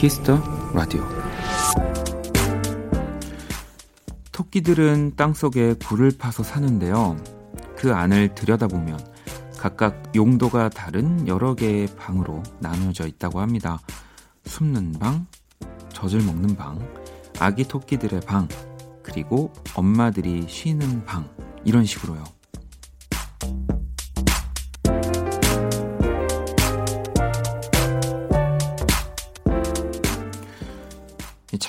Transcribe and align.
Kiss 0.00 0.23
the 0.23 0.40
Radio 0.72 1.06
토끼들은 4.32 5.14
땅속에 5.14 5.74
굴을 5.74 6.12
파서 6.18 6.42
사는데요. 6.42 7.18
그 7.76 7.92
안을 7.92 8.34
들여다보면 8.34 8.98
각각 9.58 10.16
용도가 10.16 10.70
다른 10.70 11.28
여러 11.28 11.54
개의 11.54 11.86
방으로 11.98 12.42
나누어져 12.60 13.08
있다고 13.08 13.40
합니다. 13.40 13.78
숨는 14.46 14.92
방, 14.92 15.26
젖을 15.92 16.22
먹는 16.22 16.56
방, 16.56 16.78
아기 17.38 17.64
토끼들의 17.64 18.22
방, 18.22 18.48
그리고 19.02 19.52
엄마들이 19.74 20.46
쉬는 20.48 21.04
방, 21.04 21.28
이런 21.66 21.84
식으로요. 21.84 22.24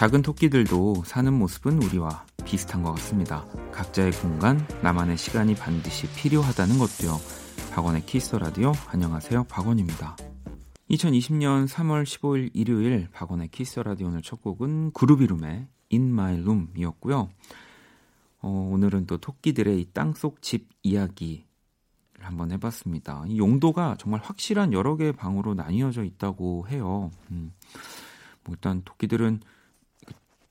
작은 0.01 0.23
토끼들도 0.23 1.03
사는 1.05 1.31
모습은 1.31 1.83
우리와 1.83 2.25
비슷한 2.43 2.81
것 2.81 2.91
같습니다. 2.93 3.45
각자의 3.71 4.13
공간, 4.13 4.57
나만의 4.81 5.15
시간이 5.15 5.53
반드시 5.53 6.11
필요하다는 6.15 6.79
것도요. 6.79 7.19
박원의 7.71 8.07
Kiss 8.07 8.35
the 8.35 8.49
Radio 8.49 8.71
안녕하세요. 8.87 9.43
박원입니다. 9.43 10.17
2020년 10.89 11.67
3월 11.67 12.03
15일 12.03 12.49
일요일 12.55 13.09
박원의 13.11 13.49
Kiss 13.49 13.79
the 13.79 13.90
Radio 13.90 14.07
오늘 14.07 14.23
첫 14.23 14.41
곡은 14.41 14.93
그루비룸의 14.93 15.67
In 15.93 16.09
My 16.09 16.39
Room이었고요. 16.39 17.29
어, 18.39 18.69
오늘은 18.73 19.05
또 19.05 19.19
토끼들의 19.19 19.79
이 19.79 19.85
땅속 19.93 20.41
집 20.41 20.67
이야기를 20.81 21.43
한번 22.21 22.51
해봤습니다. 22.53 23.25
이 23.27 23.37
용도가 23.37 23.97
정말 23.99 24.19
확실한 24.23 24.73
여러 24.73 24.95
개의 24.95 25.13
방으로 25.13 25.53
나뉘어져 25.53 26.03
있다고 26.05 26.69
해요. 26.69 27.11
음, 27.29 27.53
뭐 28.43 28.55
일단 28.55 28.81
토끼들은 28.83 29.41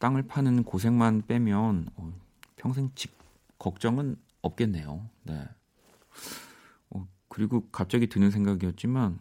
땅을 0.01 0.23
파는 0.23 0.65
고생만 0.65 1.23
빼면 1.29 1.91
어, 1.97 2.13
평생 2.57 2.91
집 2.95 3.13
걱정은 3.59 4.17
없겠네요. 4.43 5.07
네. 5.25 5.47
어, 6.91 7.07
그리고 7.29 7.69
갑자기 7.71 8.09
드는 8.09 8.31
생각이었지만 8.31 9.21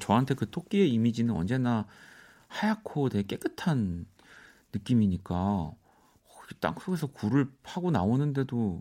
저한테 0.00 0.34
그 0.34 0.48
토끼의 0.48 0.90
이미지는 0.92 1.34
언제나 1.34 1.86
하얗고 2.46 3.08
되게 3.08 3.26
깨끗한 3.26 4.06
느낌이니까 4.72 5.34
어, 5.34 5.76
땅 6.60 6.76
속에서 6.80 7.08
굴을 7.08 7.52
파고 7.64 7.90
나오는데도 7.90 8.80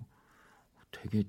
되게 0.91 1.23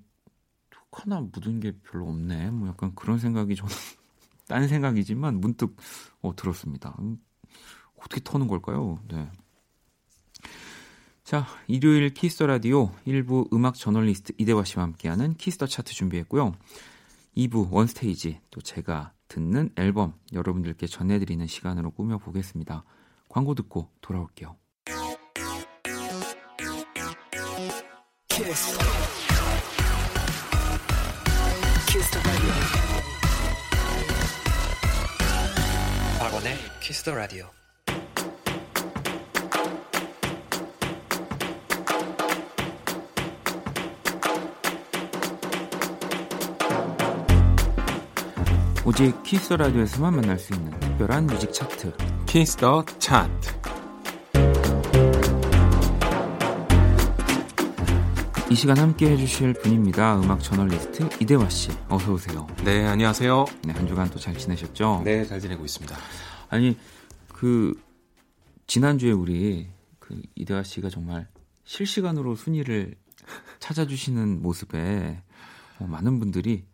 하나 0.92 1.20
묻은 1.20 1.60
게 1.60 1.72
별로 1.84 2.08
없네. 2.10 2.50
뭐 2.50 2.69
약간 2.69 2.94
그런 2.94 3.19
생각이 3.19 3.56
저는 3.56 3.72
딴 4.47 4.69
생각이지만 4.69 5.41
문득 5.41 5.74
어, 6.20 6.36
들었습니다. 6.36 6.94
음, 6.98 7.19
어떻게 7.97 8.20
터는 8.22 8.47
걸까요? 8.47 8.98
네. 9.08 9.30
자, 11.25 11.47
일요일 11.69 12.12
Kiss 12.12 12.32
the 12.32 12.47
Radio 12.47 12.91
1부 13.06 13.53
음악 13.53 13.77
저널리스트 13.77 14.33
이대화 14.39 14.65
씨와 14.65 14.84
함께하는 14.84 15.34
Kiss 15.34 15.53
the 15.53 15.66
Chart 15.66 15.94
준비했고요. 15.95 16.55
2부 17.37 17.70
One 17.70 17.97
Stage 17.97 18.41
또 18.51 18.61
제가 18.61 19.12
듣는 19.28 19.70
앨범 19.77 20.15
여러분들께 20.33 20.87
전해드리는 20.87 21.47
시간으로 21.47 21.91
꾸며보겠습니다. 21.93 22.84
광고 23.28 23.55
듣고 23.55 23.89
돌아올게요. 24.00 24.56
키스. 28.28 28.78
라디오. 32.25 32.50
박원의 36.19 36.56
키스터 36.81 37.15
라디오. 37.15 37.62
오직 48.84 49.22
키스 49.22 49.53
라디오에서만 49.53 50.16
만날 50.16 50.38
수 50.38 50.53
있는 50.54 50.78
특별한 50.81 51.26
뮤직 51.26 51.53
차트 51.53 51.93
키스 52.26 52.56
더 52.56 52.84
차트 52.98 53.62
이 58.50 58.54
시간 58.54 58.76
함께 58.76 59.10
해주실 59.12 59.54
분입니다. 59.54 60.20
음악 60.20 60.43
저널리스트 60.43 61.09
이대화 61.22 61.48
씨, 61.48 61.70
어서 61.88 62.12
오세요. 62.12 62.47
네, 62.65 62.84
안녕하세요. 62.87 63.47
네, 63.65 63.72
한 63.72 63.87
주간 63.87 64.10
또 64.10 64.19
잘 64.19 64.37
지내셨죠? 64.37 65.03
네, 65.04 65.25
잘 65.25 65.41
지내고 65.41 65.64
있습니다. 65.64 65.97
아니 66.50 66.76
그 67.28 67.81
지난 68.66 68.99
주에 68.99 69.10
우리 69.12 69.69
그 69.99 70.20
이대화 70.34 70.62
씨가 70.64 70.91
정말 70.91 71.28
실시간으로 71.64 72.34
순위를 72.37 72.94
찾아주시는 73.60 74.43
모습에 74.43 75.22
어, 75.78 75.87
많은 75.87 76.19
분들이 76.19 76.64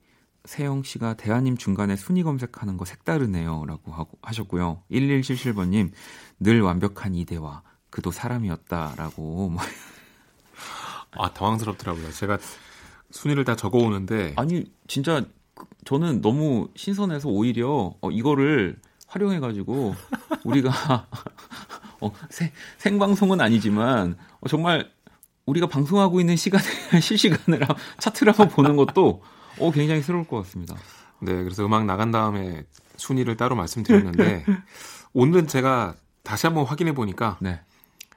세영 0.49 0.83
씨가 0.83 1.13
대하님 1.13 1.59
중간에 1.59 1.95
순위 1.95 2.23
검색하는 2.23 2.79
거 2.79 2.87
색다르네요. 2.87 3.67
라고 3.67 3.93
하고, 3.93 4.17
하셨고요. 4.23 4.83
1177번님, 4.91 5.93
늘 6.41 6.63
완벽한 6.63 7.15
이대와 7.15 7.63
그도 7.91 8.11
사람이었다. 8.11 8.95
라고. 8.97 9.55
아, 11.13 11.31
당황스럽더라고요. 11.35 12.11
제가 12.13 12.39
순위를 13.11 13.45
다 13.45 13.57
적어 13.57 13.77
오는데. 13.77 14.33
아니, 14.37 14.65
진짜 14.87 15.23
저는 15.85 16.23
너무 16.23 16.71
신선해서 16.75 17.29
오히려 17.29 17.95
어, 18.01 18.11
이거를 18.11 18.79
활용해가지고 19.07 19.95
우리가 20.45 20.71
어, 22.01 22.11
생, 22.31 22.51
생방송은 22.79 23.43
아니지만 23.43 24.17
어, 24.41 24.49
정말 24.49 24.91
우리가 25.45 25.67
방송하고 25.67 26.21
있는 26.21 26.37
시간에 26.37 26.65
실시간을 27.03 27.61
차트를 27.99 28.33
한번 28.33 28.49
보는 28.49 28.77
것도 28.77 29.23
어, 29.59 29.71
굉장히 29.71 30.03
새로울 30.03 30.27
것 30.27 30.37
같습니다. 30.43 30.77
네, 31.21 31.33
그래서 31.43 31.65
음악 31.67 31.85
나간 31.85 32.11
다음에 32.11 32.65
순위를 32.97 33.37
따로 33.37 33.57
말씀드렸는데 33.57 34.45
오늘은 35.15 35.49
제가 35.49 35.95
다시 36.23 36.47
한번 36.47 36.65
확인해 36.65 36.95
보니까 36.95 37.39
네. 37.41 37.61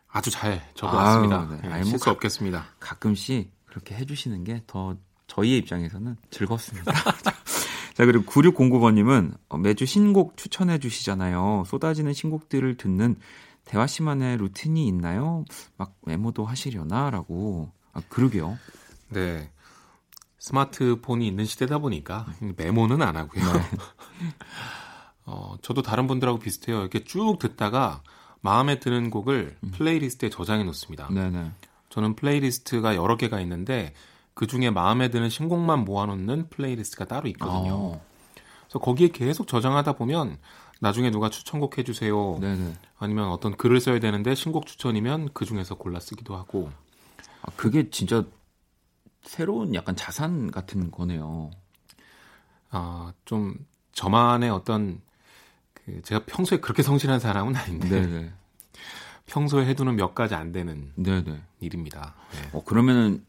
아주 0.08 0.30
잘 0.30 0.62
적어왔습니다. 0.75 1.47
네. 1.62 1.70
네, 1.70 1.84
실수 1.84 2.06
뭐 2.09 2.14
없겠습니다. 2.14 2.66
가끔씩 2.80 3.52
그렇게 3.66 3.96
해주시는 3.96 4.44
게 4.44 4.62
더 4.68 4.96
저희의 5.31 5.59
입장에서는 5.59 6.18
즐겁습니다. 6.30 6.91
자, 7.94 8.06
그리고 8.06 8.25
9609번님은 8.25 9.34
어, 9.50 9.58
매주 9.58 9.86
신곡 9.86 10.36
추천해 10.36 10.78
주시잖아요. 10.78 11.64
쏟아지는 11.68 12.14
신곡들을 12.14 12.75
듣는 12.75 13.16
대화 13.64 13.88
씨만의 13.88 14.38
루틴이 14.38 14.86
있나요? 14.88 15.46
막 15.78 15.96
메모도 16.06 16.46
하시려나? 16.46 17.09
라고. 17.12 17.72
아, 17.94 18.02
그러게요. 18.09 18.58
네. 19.09 19.50
스마트폰이 20.41 21.28
있는 21.28 21.46
시대다 21.46 21.78
보니까 21.78 22.25
메모는 22.57 23.03
안 23.03 23.16
하고요. 23.16 23.53
네. 23.53 23.59
어, 25.25 25.56
저도 25.62 25.84
다른 25.84 26.07
분들하고 26.07 26.40
비슷해요. 26.40 26.79
이렇게 26.81 27.03
쭉 27.03 27.38
듣다가 27.38 28.02
마음에 28.41 28.79
드는 28.79 29.12
곡을 29.12 29.56
음. 29.63 29.72
playlist에 29.72 30.31
저장해 30.31 30.63
놓습니다. 30.63 31.09
네네. 31.12 31.52
저는 31.90 32.16
playlist가 32.16 32.96
여러 32.96 33.18
개가 33.18 33.40
있는데 33.41 33.94
그 34.34 34.47
중에 34.47 34.72
마음에 34.72 35.09
드는 35.12 35.29
신곡만 35.29 35.85
모아놓는 35.85 36.50
playlist가 36.50 37.06
따로 37.06 37.29
있거든요. 37.29 37.73
어. 37.75 38.06
그래서 38.63 38.79
거기에 38.79 39.09
계속 39.09 39.47
저장하다 39.47 39.93
보면 39.93 40.40
나중에 40.79 41.11
누가 41.11 41.29
추천곡 41.29 41.78
해주세요. 41.78 42.40
네네. 42.41 42.73
아니면 42.97 43.28
어떤 43.28 43.55
글을 43.55 43.79
써야 43.79 43.99
되는데 43.99 44.34
신곡 44.34 44.66
추천이면 44.66 45.29
그 45.34 45.46
중에서 45.46 45.76
골라 45.76 45.99
쓰기도 45.99 46.35
하고. 46.35 46.72
아, 47.43 47.52
그게 47.55 47.91
진짜 47.91 48.23
새로운 49.22 49.73
약간 49.76 49.96
자산 49.96 50.52
같은 50.52 50.91
거네요. 50.91 51.52
아, 52.70 53.14
좀 53.26 53.56
저만의 53.94 54.50
어떤 54.50 55.02
그 55.73 56.02
제가 56.03 56.26
평소에 56.26 56.59
그렇게 56.59 56.84
성실한 56.84 57.20
사람은 57.20 57.56
아닌데 57.56 57.90
네네. 57.90 58.34
평소에 59.28 59.66
해두는 59.68 59.96
몇 59.96 60.14
가지 60.16 60.35
안 60.35 60.52
되는 60.52 60.91
네네. 60.96 61.41
일입니다. 61.59 62.16
네. 62.34 62.50
어 62.53 62.64
그러면은 62.64 63.26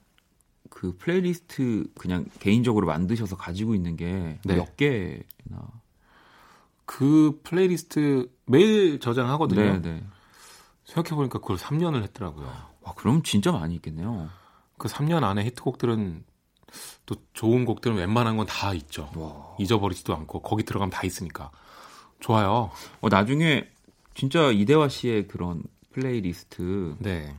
그 0.71 0.97
플레이리스트 0.97 1.85
그냥 1.99 2.25
개인적으로 2.41 2.87
만드셔서 2.87 3.37
가지고 3.37 3.75
있는 3.75 3.97
게 3.97 4.10
몇 4.10 4.43
네. 4.45 4.67
개나 4.77 5.69
그 6.87 7.41
플레이리스트 7.45 8.31
매일 8.47 8.99
저장하거든요. 9.01 9.61
네네. 9.61 10.05
생각해 10.85 11.17
보니까 11.17 11.39
그걸 11.39 11.57
3년을 11.57 12.03
했더라고요. 12.03 12.47
와, 12.81 12.95
그럼 12.95 13.23
진짜 13.23 13.53
많이 13.53 13.75
있겠네요. 13.77 14.29
그 14.83 14.89
3년 14.89 15.23
안에 15.23 15.45
히트곡들은 15.45 16.25
또 17.07 17.15
좋은 17.35 17.65
곡들은 17.65 17.97
웬만한 17.97 18.37
건 18.37 18.47
다 18.49 18.75
있죠. 18.75 19.09
와. 19.15 19.55
잊어버리지도 19.61 20.13
않고 20.17 20.41
거기 20.43 20.65
들어가면 20.65 20.91
다 20.91 21.03
있으니까 21.05 21.53
좋아요. 22.19 22.73
어, 23.01 23.09
나중에 23.09 23.69
진짜 24.15 24.51
이대화 24.51 24.89
씨의 24.89 25.29
그런 25.29 25.63
playlist를 25.93 26.97
네. 26.99 27.37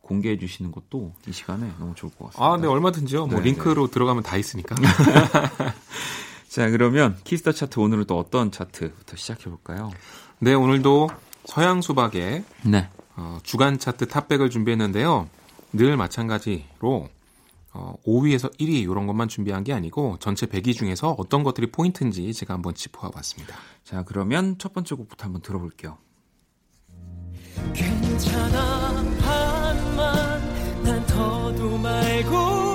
공개해 0.00 0.38
주시는 0.38 0.72
것도 0.72 1.12
이 1.28 1.32
시간에 1.32 1.70
너무 1.78 1.94
좋을 1.94 2.10
것 2.12 2.26
같습니다. 2.30 2.44
아, 2.52 2.56
네, 2.56 2.66
얼마든지요. 2.66 3.26
뭐 3.26 3.38
네, 3.40 3.44
링크로 3.50 3.88
네. 3.88 3.92
들어가면 3.92 4.22
다 4.22 4.38
있으니까. 4.38 4.74
자, 6.48 6.70
그러면 6.70 7.18
Kiss 7.24 7.40
the 7.40 7.52
Chart 7.52 7.78
오늘은 7.78 8.06
또 8.06 8.18
어떤 8.18 8.50
차트부터 8.50 9.16
시작해 9.16 9.50
볼까요? 9.50 9.90
네, 10.38 10.54
오늘도 10.54 11.10
서양 11.44 11.82
수박의 11.82 12.44
네. 12.64 12.88
어, 13.16 13.38
주간 13.42 13.78
차트 13.78 14.08
탑백을 14.08 14.48
준비했는데요. 14.48 15.28
늘 15.72 15.96
마찬가지로 15.96 17.08
어, 17.74 17.94
5위에서 18.06 18.54
1위 18.58 18.82
이런 18.82 19.06
것만 19.06 19.28
준비한 19.28 19.64
게 19.64 19.72
아니고 19.72 20.18
전체 20.20 20.46
100위 20.46 20.74
중에서 20.74 21.14
어떤 21.18 21.42
것들이 21.42 21.72
포인트인지 21.72 22.32
제가 22.34 22.54
한번 22.54 22.74
짚어와 22.74 23.10
봤습니다. 23.10 23.56
자, 23.82 24.04
그러면 24.04 24.56
첫 24.58 24.74
번째 24.74 24.94
곡부터 24.94 25.24
한번 25.24 25.40
들어볼게요. 25.40 25.96
괜찮아 27.72 29.02
반만 29.20 30.82
난 30.82 31.06
더도 31.06 31.78
말고 31.78 32.71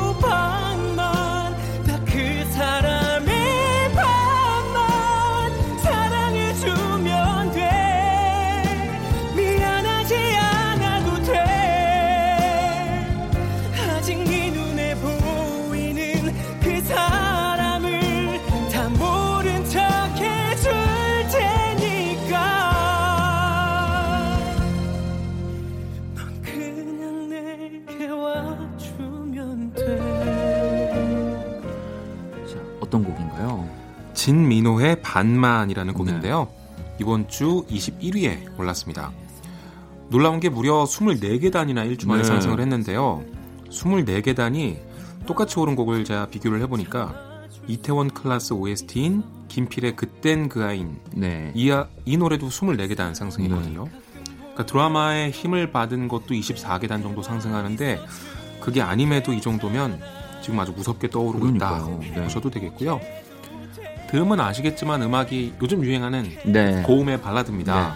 진민호의 34.32 35.02
반만이라는 35.04 35.94
곡인데요. 35.94 36.50
이번 37.00 37.30
주 37.30 37.64
21위에 37.70 38.60
올랐습니다. 38.60 39.14
놀라운 40.10 40.42
게 40.42 40.50
무려 40.50 40.84
24계단이나 40.84 41.86
일주 41.86 42.10
만에 42.10 42.24
네. 42.24 42.28
상승을 42.28 42.60
했는데요. 42.60 43.24
24계단이 43.70 44.80
똑같이 45.26 45.58
오른 45.58 45.78
곡을 45.78 46.04
제가 46.04 46.28
비교를 46.28 46.62
해보니까 46.64 47.16
이태원 47.68 48.10
클라스 48.10 48.52
OST인 48.52 49.24
김필의 49.48 49.96
그땐 49.96 50.50
그 50.50 50.62
아인 50.66 51.00
네. 51.14 51.54
이, 51.56 51.72
아- 51.72 51.88
이 52.04 52.18
노래도 52.18 52.50
24계단 52.50 53.16
상승이거든요. 53.16 53.88
그러니까 54.40 54.66
드라마의 54.66 55.32
힘을 55.32 55.72
받은 55.72 56.10
것도 56.10 56.34
24계단 56.34 57.02
정도 57.02 57.22
상승하는데 57.22 58.02
그게 58.60 58.82
아님에도 58.82 59.32
이 59.32 59.40
정도면 59.40 60.02
지금 60.42 60.60
아주 60.60 60.74
무섭게 60.74 61.10
떠오르고 61.10 61.40
그러니까요. 61.46 62.00
있다 62.04 62.16
네. 62.16 62.24
보셔도 62.24 62.50
되겠고요. 62.50 63.00
들으면 64.08 64.40
아시겠지만 64.40 65.02
음악이 65.02 65.54
요즘 65.62 65.84
유행하는 65.84 66.30
네. 66.46 66.82
고음의 66.84 67.22
발라드입니다. 67.22 67.96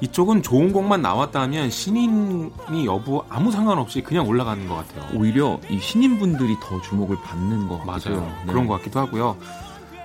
이쪽은 0.00 0.42
좋은 0.42 0.72
곡만 0.72 1.02
나왔다면 1.02 1.70
신인이 1.70 2.86
여부 2.86 3.24
아무 3.28 3.50
상관없이 3.50 4.00
그냥 4.00 4.28
올라가는 4.28 4.66
것 4.68 4.76
같아요. 4.76 5.18
오히려 5.18 5.58
이 5.68 5.78
신인분들이 5.80 6.56
더 6.62 6.80
주목을 6.80 7.16
받는 7.22 7.66
것 7.66 7.84
같기도 7.84 8.10
맞아요. 8.10 8.32
네. 8.44 8.52
그런 8.52 8.66
것 8.66 8.76
같기도 8.78 9.00
하고요. 9.00 9.36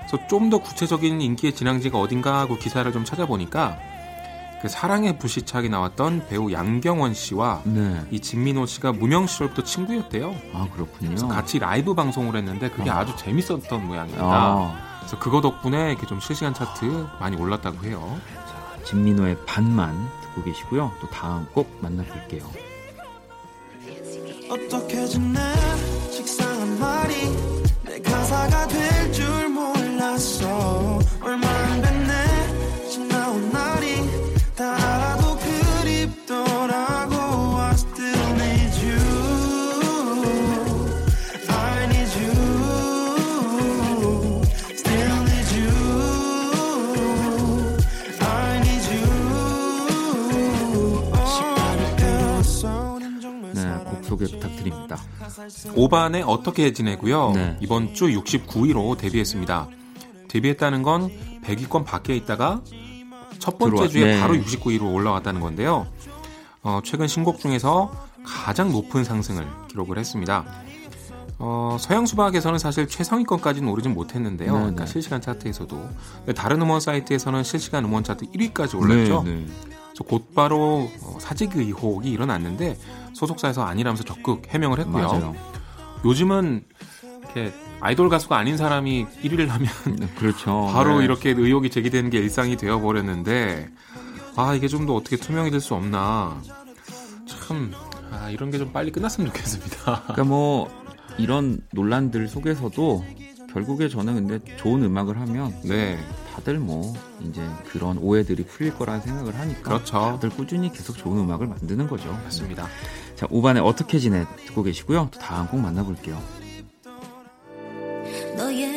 그래서 0.07 0.27
좀 0.27 0.49
더 0.49 0.57
구체적인 0.59 1.21
인기의 1.21 1.53
진앙지가 1.53 1.99
어딘가 1.99 2.39
하고 2.39 2.57
기사를 2.57 2.91
좀 2.91 3.05
찾아보니까 3.05 3.77
그 4.63 4.69
사랑의 4.69 5.19
불시착이 5.19 5.69
나왔던 5.69 6.27
배우 6.29 6.51
양경원 6.51 7.13
씨와 7.13 7.61
네. 7.65 7.99
이 8.11 8.19
진민호 8.19 8.65
씨가 8.65 8.93
무명 8.93 9.27
시절부터 9.27 9.63
친구였대요. 9.63 10.33
아, 10.53 10.67
그렇군요. 10.73 11.09
그래서 11.09 11.27
같이 11.27 11.59
라이브 11.59 11.93
방송을 11.93 12.35
했는데 12.37 12.69
그게 12.69 12.89
아. 12.89 12.99
아주 12.99 13.13
재밌었던 13.17 13.85
모양입니다. 13.85 14.23
아, 14.25 14.73
그래서 15.03 15.19
그거 15.19 15.41
덕분에 15.41 15.91
이렇게 15.91 16.07
좀 16.07 16.19
실시간 16.21 16.53
차트 16.53 17.07
많이 17.19 17.35
올랐다고 17.35 17.85
해요. 17.85 18.17
진민호의 18.85 19.37
반만 19.45 19.93
듣고 20.21 20.43
계시고요. 20.43 20.91
또 21.01 21.07
다음 21.09 21.45
곡 21.53 21.69
만나볼게요. 21.81 22.49
어떻게 24.49 25.05
지내 25.05 25.39
식상한 26.11 26.79
말이 26.79 27.15
내 27.83 27.99
가사가 28.01 28.67
될 28.67 29.11
줄 29.13 29.49
몰랐어 29.49 30.99
얼마 31.21 31.47
안 31.47 31.81
소개 54.25 54.39
부탁드립니다. 54.39 54.97
5반에 55.75 56.23
어떻게 56.27 56.73
지내고요. 56.73 57.31
네. 57.31 57.57
이번 57.61 57.93
주 57.93 58.07
69위로 58.07 58.97
데뷔했습니다. 58.97 59.67
데뷔했다는 60.27 60.83
건 60.83 61.09
100위권 61.43 61.85
밖에 61.85 62.15
있다가 62.15 62.61
첫 63.39 63.57
번째 63.57 63.75
들어와- 63.75 63.87
주에 63.89 64.05
네. 64.15 64.19
바로 64.21 64.35
69위로 64.35 64.93
올라왔다는 64.93 65.41
건데요. 65.41 65.87
어, 66.61 66.79
최근 66.83 67.07
신곡 67.07 67.39
중에서 67.39 67.91
가장 68.23 68.71
높은 68.71 69.03
상승을 69.03 69.45
기록을 69.69 69.97
했습니다. 69.97 70.45
어, 71.39 71.75
서양 71.79 72.05
수박에서는 72.05 72.57
사실 72.57 72.87
최상위권까지는 72.87 73.67
오르진 73.67 73.93
못했는데요. 73.93 74.53
네, 74.53 74.59
그러니까 74.59 74.85
네. 74.85 74.91
실시간 74.91 75.19
차트에서도 75.19 75.89
다른 76.35 76.61
음원 76.61 76.79
사이트에서는 76.79 77.43
실시간 77.43 77.83
음원 77.83 78.03
차트 78.05 78.27
1위까지 78.31 78.79
올랐죠. 78.79 79.23
네, 79.25 79.31
네. 79.31 79.45
곧바로 80.07 80.89
어, 81.03 81.17
사직 81.19 81.55
의혹이 81.55 82.09
일어났는데 82.11 82.77
소속사에서 83.13 83.63
아니라면서 83.63 84.03
적극 84.03 84.43
해명을 84.49 84.79
했고요. 84.79 85.07
맞아요. 85.07 85.35
요즘은 86.05 86.63
이렇게 87.21 87.53
아이돌 87.79 88.09
가수가 88.09 88.37
아닌 88.37 88.57
사람이 88.57 89.05
1위를 89.23 89.47
하면 89.47 89.69
네, 89.99 90.07
그렇죠. 90.15 90.69
바로 90.73 90.99
네. 90.99 91.05
이렇게 91.05 91.31
의혹이 91.31 91.69
제기되는 91.69 92.09
게 92.09 92.17
일상이 92.19 92.55
되어 92.57 92.79
버렸는데 92.79 93.69
아 94.35 94.53
이게 94.55 94.67
좀 94.67 94.85
더 94.85 94.95
어떻게 94.95 95.15
투명해질 95.17 95.59
수 95.61 95.75
없나 95.75 96.41
참 97.27 97.71
아, 98.11 98.29
이런 98.29 98.51
게 98.51 98.57
좀 98.57 98.71
빨리 98.71 98.91
끝났으면 98.91 99.27
좋겠습니다. 99.31 100.01
그러니까 100.13 100.23
뭐 100.23 100.69
이런 101.17 101.59
논란들 101.71 102.27
속에서도 102.27 103.03
결국에 103.51 103.87
저는 103.87 104.27
근데 104.27 104.55
좋은 104.57 104.83
음악을 104.83 105.19
하면 105.19 105.53
네, 105.63 105.99
다들 106.33 106.57
뭐 106.59 106.93
이제 107.21 107.41
그런 107.67 107.97
오해들이 107.99 108.45
풀릴 108.45 108.73
거라는 108.75 109.01
생각을 109.01 109.35
하니까 109.37 109.61
그렇죠. 109.61 109.93
다들 109.99 110.29
꾸준히 110.31 110.71
계속 110.71 110.97
좋은 110.97 111.19
음악을 111.19 111.47
만드는 111.47 111.87
거죠. 111.87 112.11
맞습니다. 112.23 112.67
자, 113.23 113.27
5반에 113.27 113.65
어떻게 113.65 113.99
지내 113.99 114.25
듣고 114.47 114.63
계시고요. 114.63 115.07
또 115.09 115.19
다음 115.19 115.47
곡 115.47 115.61
만나볼게요. 115.61 116.21
너의 118.35 118.72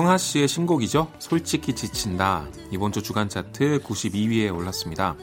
청하 0.00 0.16
씨의 0.16 0.48
신곡이죠. 0.48 1.08
솔직히 1.18 1.74
지친다. 1.74 2.46
이번 2.70 2.90
주 2.90 3.02
주간 3.02 3.28
차트 3.28 3.82
92위에 3.82 4.56
올랐습니다. 4.56 5.14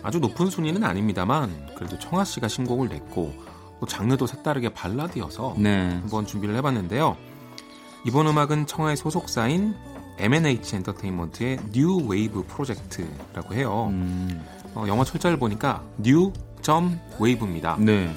아주 0.00 0.20
높은 0.20 0.48
순위는 0.48 0.84
아닙니다만 0.84 1.74
그래도 1.74 1.98
청하 1.98 2.22
씨가 2.22 2.46
신곡을 2.46 2.88
냈고 2.88 3.34
또 3.80 3.86
장르도 3.86 4.28
색다르게 4.28 4.68
발라드여서 4.68 5.56
네. 5.58 5.88
한번 5.88 6.24
준비를 6.24 6.54
해봤는데요. 6.54 7.16
이번 8.06 8.28
음악은 8.28 8.68
청하의 8.68 8.96
소속사인 8.96 9.74
MNH 10.18 10.76
엔터테인먼트의 10.76 11.58
new 11.72 11.96
wav 12.06 12.44
프로젝트라고 12.44 13.54
해요. 13.54 13.88
음, 13.90 14.40
어, 14.76 14.84
영어 14.86 15.02
철자를 15.02 15.36
보니까 15.36 15.82
new 15.98 16.32
점 16.62 17.00
wav입니다. 17.18 17.76
네. 17.80 18.14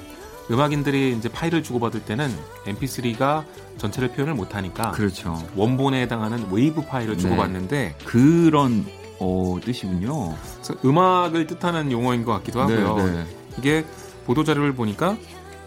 음악인들이 0.51 1.15
이제 1.17 1.29
파일을 1.29 1.63
주고받을 1.63 2.01
때는 2.05 2.29
MP3가 2.65 3.45
전체를 3.77 4.09
표현을 4.09 4.33
못하니까 4.33 4.91
그렇죠. 4.91 5.41
원본에 5.55 6.01
해당하는 6.01 6.45
wav 6.51 6.85
파일을 6.85 7.15
네. 7.15 7.21
주고받는데 7.21 7.95
그런 8.05 8.85
어, 9.19 9.57
뜻이군요. 9.63 10.35
음악을 10.83 11.47
뜻하는 11.47 11.91
용어인 11.91 12.23
것 12.25 12.33
같기도 12.33 12.61
하고요. 12.61 12.95
네, 12.97 13.11
네. 13.11 13.25
이게 13.57 13.85
보도 14.25 14.43
자료를 14.43 14.73
보니까 14.73 15.17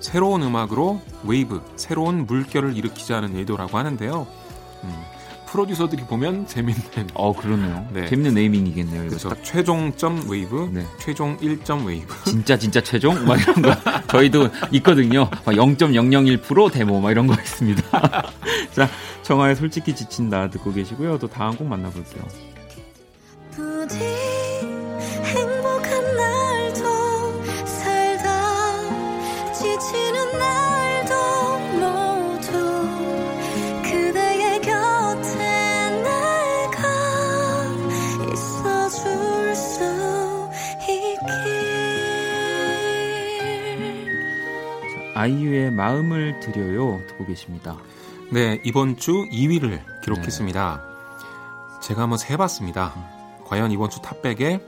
새로운 0.01 0.43
음악으로 0.43 1.01
웨이브, 1.25 1.63
새로운 1.77 2.27
물결을 2.27 2.77
일으키자는 2.77 3.37
의도라고 3.37 3.79
하는데요. 3.79 4.27
음, 4.85 5.03
프로듀서들이 5.53 6.05
보면 6.05 6.47
재밌는 6.47 6.83
어, 7.13 7.35
그러네요. 7.35 7.87
네. 7.93 8.09
재밌는 8.09 8.35
naming이겠네요. 8.35 9.07
그래서 9.07 9.29
딱 9.29 9.45
최종 9.45 9.95
점 9.97 10.27
wav, 10.29 10.71
네. 10.73 10.87
최종 10.99 11.37
1점 11.37 11.85
wav. 11.85 12.15
진짜 12.25 12.57
진짜 12.57 12.81
최종 12.81 13.27
막 13.27 13.39
이런 13.39 13.61
거 13.61 13.75
저희도 14.09 14.49
있거든요. 14.73 15.29
막 15.31 15.55
0.001% 15.55 16.73
데모 16.73 17.01
막 17.01 17.11
이런 17.11 17.27
거 17.27 17.35
있습니다. 17.35 17.83
자, 18.73 18.89
정화의 19.23 19.55
솔직히 19.57 19.95
지친다 19.95 20.49
듣고 20.49 20.73
계시고요. 20.73 21.19
또 21.19 21.29
다음 21.29 21.55
곡 21.55 21.67
만나볼게요. 21.69 22.25
부디 23.51 24.22
아이유의 45.23 45.71
마음을 45.71 46.41
드려요 46.41 47.01
듣고 47.07 47.25
계십니다. 47.27 47.77
네, 48.33 48.61
이번 48.65 48.97
주 48.97 49.13
2위를 49.31 49.81
기록했습니다. 50.03 50.83
제가 51.81 52.03
한번 52.03 52.19
세봤습니다. 52.19 52.93
과연 53.45 53.71
이번 53.71 53.89
주 53.89 54.03
탑백에 54.03 54.61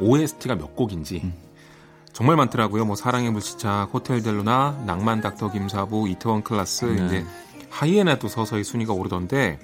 OST가 0.00 0.54
몇 0.54 0.74
곡인지. 0.74 1.30
정말 2.14 2.36
많더라고요. 2.36 2.86
뭐 2.86 2.96
사랑의 2.96 3.30
불시착, 3.34 3.90
호텔 3.92 4.22
델루나, 4.22 4.84
낭만 4.86 5.20
닥터 5.20 5.52
김사부, 5.52 6.08
이태원 6.08 6.42
클라스, 6.42 6.86
네. 6.86 7.04
이제 7.04 7.26
하이에나도 7.68 8.28
서서히 8.28 8.64
순위가 8.64 8.94
오르던데 8.94 9.58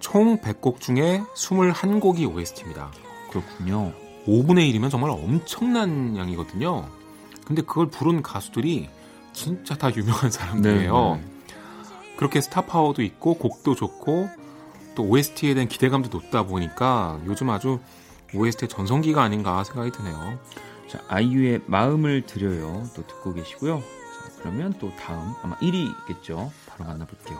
총 0.00 0.40
100곡 0.40 0.80
중에 0.80 1.22
21곡이 1.36 2.28
OST입니다. 2.34 2.90
그렇군요. 3.30 3.92
5분의 4.26 4.74
1이면 4.74 4.90
정말 4.90 5.10
엄청난 5.10 6.16
양이거든요. 6.16 6.88
근데 7.46 7.62
그걸 7.62 7.86
부른 7.86 8.22
가수들이 8.22 8.90
진짜 9.38 9.76
다 9.76 9.94
유명한 9.94 10.32
사람들이에요. 10.32 11.20
네, 11.22 11.54
그렇게 12.16 12.40
스타 12.40 12.62
파워도 12.62 13.02
있고 13.02 13.34
곡도 13.34 13.76
좋고 13.76 14.28
또 14.96 15.04
OST에 15.04 15.54
대한 15.54 15.68
기대감도 15.68 16.08
높다 16.08 16.42
보니까 16.42 17.20
요즘 17.24 17.48
아주 17.50 17.78
OST의 18.34 18.68
전성기가 18.68 19.22
아닌가 19.22 19.62
생각이 19.62 19.92
드네요. 19.92 20.40
자, 20.88 20.98
아이유의 21.06 21.62
마음을 21.66 22.26
드려요. 22.26 22.82
또 22.96 23.06
듣고 23.06 23.32
계시고요. 23.32 23.78
자, 23.78 24.32
그러면 24.40 24.74
또 24.80 24.90
다음 24.96 25.34
아마 25.44 25.56
1위겠죠. 25.58 26.50
바로 26.66 26.90
만나볼게요. 26.90 27.38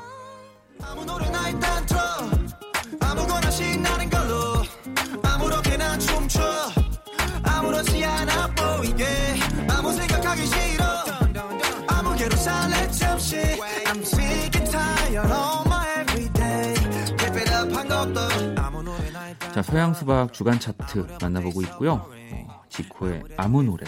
아무개로 12.28 12.36
살래 12.36 12.90
잠시 12.90 13.36
I'm 13.36 14.00
sick 14.02 14.60
and 14.60 14.70
tired 14.70 15.18
of 15.18 15.66
my 15.66 16.00
everyday 16.02 16.74
Keep 17.16 17.36
it 17.36 17.50
up 17.54 17.74
한 17.74 17.88
것도 17.88 18.20
아무 18.60 18.82
노래나 18.82 19.28
일단 19.30 19.52
자, 19.52 19.62
서양 19.62 19.94
수박 19.94 20.32
주간 20.32 20.60
차트 20.60 21.06
만나보고 21.20 21.62
있고요. 21.62 21.92
어, 21.94 22.62
지코의 22.68 23.24
아무 23.36 23.62
노래 23.62 23.86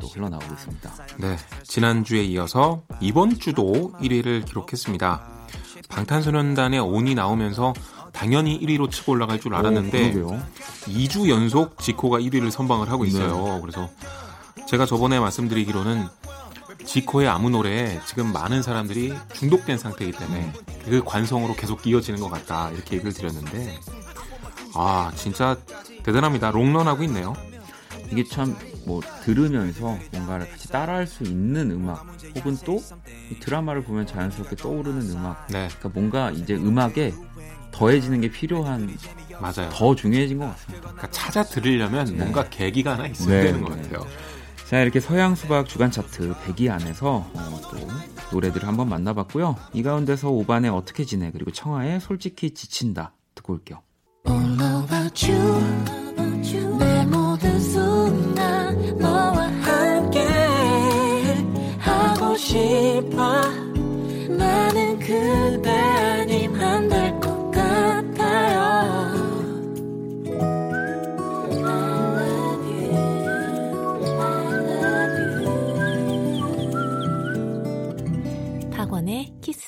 또 0.00 0.06
흘러나오고 0.06 0.52
있습니다. 0.52 0.90
네, 1.18 1.36
지난주에 1.64 2.22
이어서 2.24 2.82
이번 3.00 3.38
주도 3.38 3.92
1위를 4.00 4.44
기록했습니다. 4.46 5.22
방탄소년단의 5.88 6.80
온이 6.80 7.14
나오면서 7.14 7.72
당연히 8.12 8.60
1위로 8.60 8.90
치고 8.90 9.12
올라갈 9.12 9.40
줄 9.40 9.54
알았는데 9.54 10.10
어, 10.10 10.12
그러게요. 10.12 10.42
2주 10.86 11.28
연속 11.30 11.78
지코가 11.78 12.18
1위를 12.20 12.50
선방을 12.50 12.90
하고 12.90 13.04
있어요. 13.04 13.60
그래서 13.62 13.88
제가 14.68 14.86
저번에 14.86 15.18
말씀드리기로는 15.20 16.08
지코의 16.84 17.28
아무 17.28 17.50
노래에 17.50 18.00
지금 18.06 18.32
많은 18.32 18.62
사람들이 18.62 19.14
중독된 19.34 19.78
상태이기 19.78 20.16
때문에 20.18 20.52
그 20.84 21.02
관성으로 21.04 21.54
계속 21.54 21.86
이어지는 21.86 22.20
것 22.20 22.30
같다 22.30 22.70
이렇게 22.70 22.96
얘기를 22.96 23.12
드렸는데 23.12 23.78
아 24.74 25.12
진짜 25.14 25.56
대단합니다. 26.02 26.50
롱런하고 26.50 27.02
있네요. 27.04 27.34
이게 28.10 28.24
참 28.24 28.56
뭐 28.84 29.00
들으면서 29.24 29.98
뭔가를 30.12 30.48
같이 30.50 30.68
따라할 30.68 31.06
수 31.06 31.24
있는 31.24 31.70
음악 31.70 32.04
혹은 32.36 32.56
또이 32.64 33.38
드라마를 33.40 33.84
보면 33.84 34.06
자연스럽게 34.06 34.56
떠오르는 34.56 35.10
음악 35.10 35.46
네 35.48 35.68
그러니까 35.68 35.88
뭔가 35.92 36.30
이제 36.30 36.54
음악에 36.54 37.12
더해지는 37.70 38.20
게 38.20 38.30
필요한 38.30 38.96
맞아요. 39.40 39.70
더 39.72 39.94
중요해진 39.94 40.38
것 40.38 40.46
같습니다. 40.52 40.80
그러니까 40.82 41.10
찾아 41.10 41.42
들으려면 41.42 42.16
뭔가 42.16 42.48
계기가 42.48 42.92
하나 42.92 43.06
있어야 43.06 43.40
네, 43.40 43.44
되는 43.46 43.62
것 43.62 43.74
네. 43.74 43.82
같아요. 43.82 44.06
자 44.72 44.80
이렇게 44.80 45.00
서양 45.00 45.34
수박 45.34 45.68
주간 45.68 45.90
차트 45.90 46.32
100위 46.32 46.70
안에서 46.70 47.26
어, 47.34 47.60
또 47.70 47.76
노래들을 48.32 48.66
한번 48.66 48.88
만나봤고요. 48.88 49.54
이 49.74 49.82
가운데서 49.82 50.30
5반에 50.30 50.74
어떻게 50.74 51.04
지내 51.04 51.30
그리고 51.30 51.50
청하의 51.50 52.00
솔직히 52.00 52.52
지친다 52.54 53.12
듣고 53.34 53.52
올게요. 53.52 53.82
싶어 62.38 63.71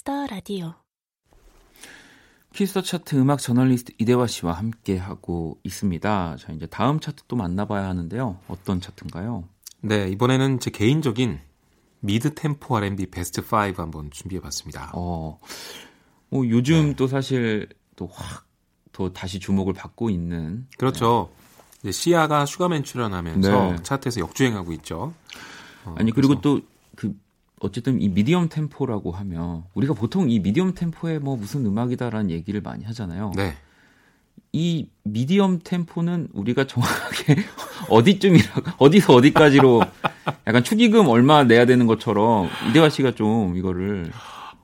키스 0.04 0.18
더 0.18 0.26
라디오 0.26 0.74
키스 2.52 2.71
더 2.71 2.82
차트 2.82 3.16
음악 3.16 3.38
저널리스트 3.40 3.94
이대화 3.98 4.26
씨와 4.26 4.52
함께 4.52 4.98
하고 4.98 5.58
있습니다. 5.64 6.36
자 6.38 6.52
이제 6.52 6.66
다음 6.66 7.00
차트 7.00 7.22
또 7.26 7.36
만나봐야 7.36 7.88
하는데요. 7.88 8.38
어떤 8.48 8.82
차트인가요? 8.82 9.44
네 9.80 10.10
이번에는 10.10 10.60
제 10.60 10.70
개인적인 10.70 11.40
mid 12.00 12.34
tempo 12.34 12.76
R&B 12.76 13.06
베스트 13.06 13.40
5 13.40 13.80
한번 13.82 14.10
준비해 14.10 14.42
봤습니다. 14.42 14.90
어, 14.94 15.40
뭐 16.28 16.46
요즘 16.50 16.88
네. 16.90 16.96
또 16.96 17.06
사실 17.08 17.68
또 17.96 18.06
확 18.06 18.44
또 18.92 19.12
다시 19.12 19.40
주목을 19.40 19.72
받고 19.72 20.08
있는 20.10 20.68
그렇죠. 20.78 21.32
이제 21.80 21.90
씨야가 21.90 22.44
슈가맨 22.46 22.84
출연하면서 22.84 23.72
네. 23.72 23.82
차트에서 23.82 24.20
역주행하고 24.20 24.70
있죠. 24.74 25.12
어, 25.86 25.94
아니 25.98 26.12
그리고 26.12 26.38
그래서- 26.40 26.40
또그 26.42 26.73
어쨌든 27.60 28.00
이 28.00 28.08
미디엄 28.08 28.48
템포라고 28.48 29.12
하면 29.12 29.64
우리가 29.74 29.94
보통 29.94 30.30
이 30.30 30.40
미디엄 30.40 30.74
템포에 30.74 31.18
뭐 31.18 31.36
무슨 31.36 31.64
음악이다라는 31.66 32.30
얘기를 32.30 32.60
많이 32.60 32.84
하잖아요. 32.84 33.32
네 33.36 33.54
이 34.56 34.88
미디엄 35.02 35.60
템포는 35.64 36.28
우리가 36.32 36.68
정확하게 36.68 37.44
어디쯤이라 37.90 38.46
어디서 38.78 39.12
어디까지로 39.12 39.82
약간 40.46 40.62
축의금 40.62 41.08
얼마 41.08 41.42
내야 41.42 41.66
되는 41.66 41.86
것처럼 41.86 42.48
이대화 42.70 42.88
씨가 42.88 43.16
좀 43.16 43.56
이거를 43.56 44.12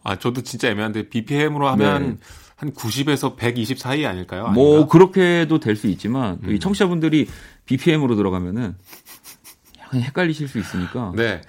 아, 0.05 0.17
저도 0.17 0.43
진짜 0.43 0.69
애매한데 0.69 1.09
BPM으로 1.09 1.69
하면 1.71 2.11
네. 2.11 2.17
한 2.55 2.73
90에서 2.73 3.35
120 3.37 3.81
사이 3.81 4.07
아닐까요? 4.07 4.51
뭐 4.51 4.77
아닌가? 4.77 4.93
그렇게도 4.93 5.59
될 5.59 5.75
수 5.75 5.89
있지만 5.89 6.39
이 6.45 6.51
음. 6.51 6.59
청취자분들이 6.61 7.27
BPM으로 7.67 8.15
들어가면은 8.15 8.77
약간 9.81 10.03
헷갈리실 10.03 10.47
수 10.47 10.61
있으니까. 10.61 11.13
네. 11.17 11.41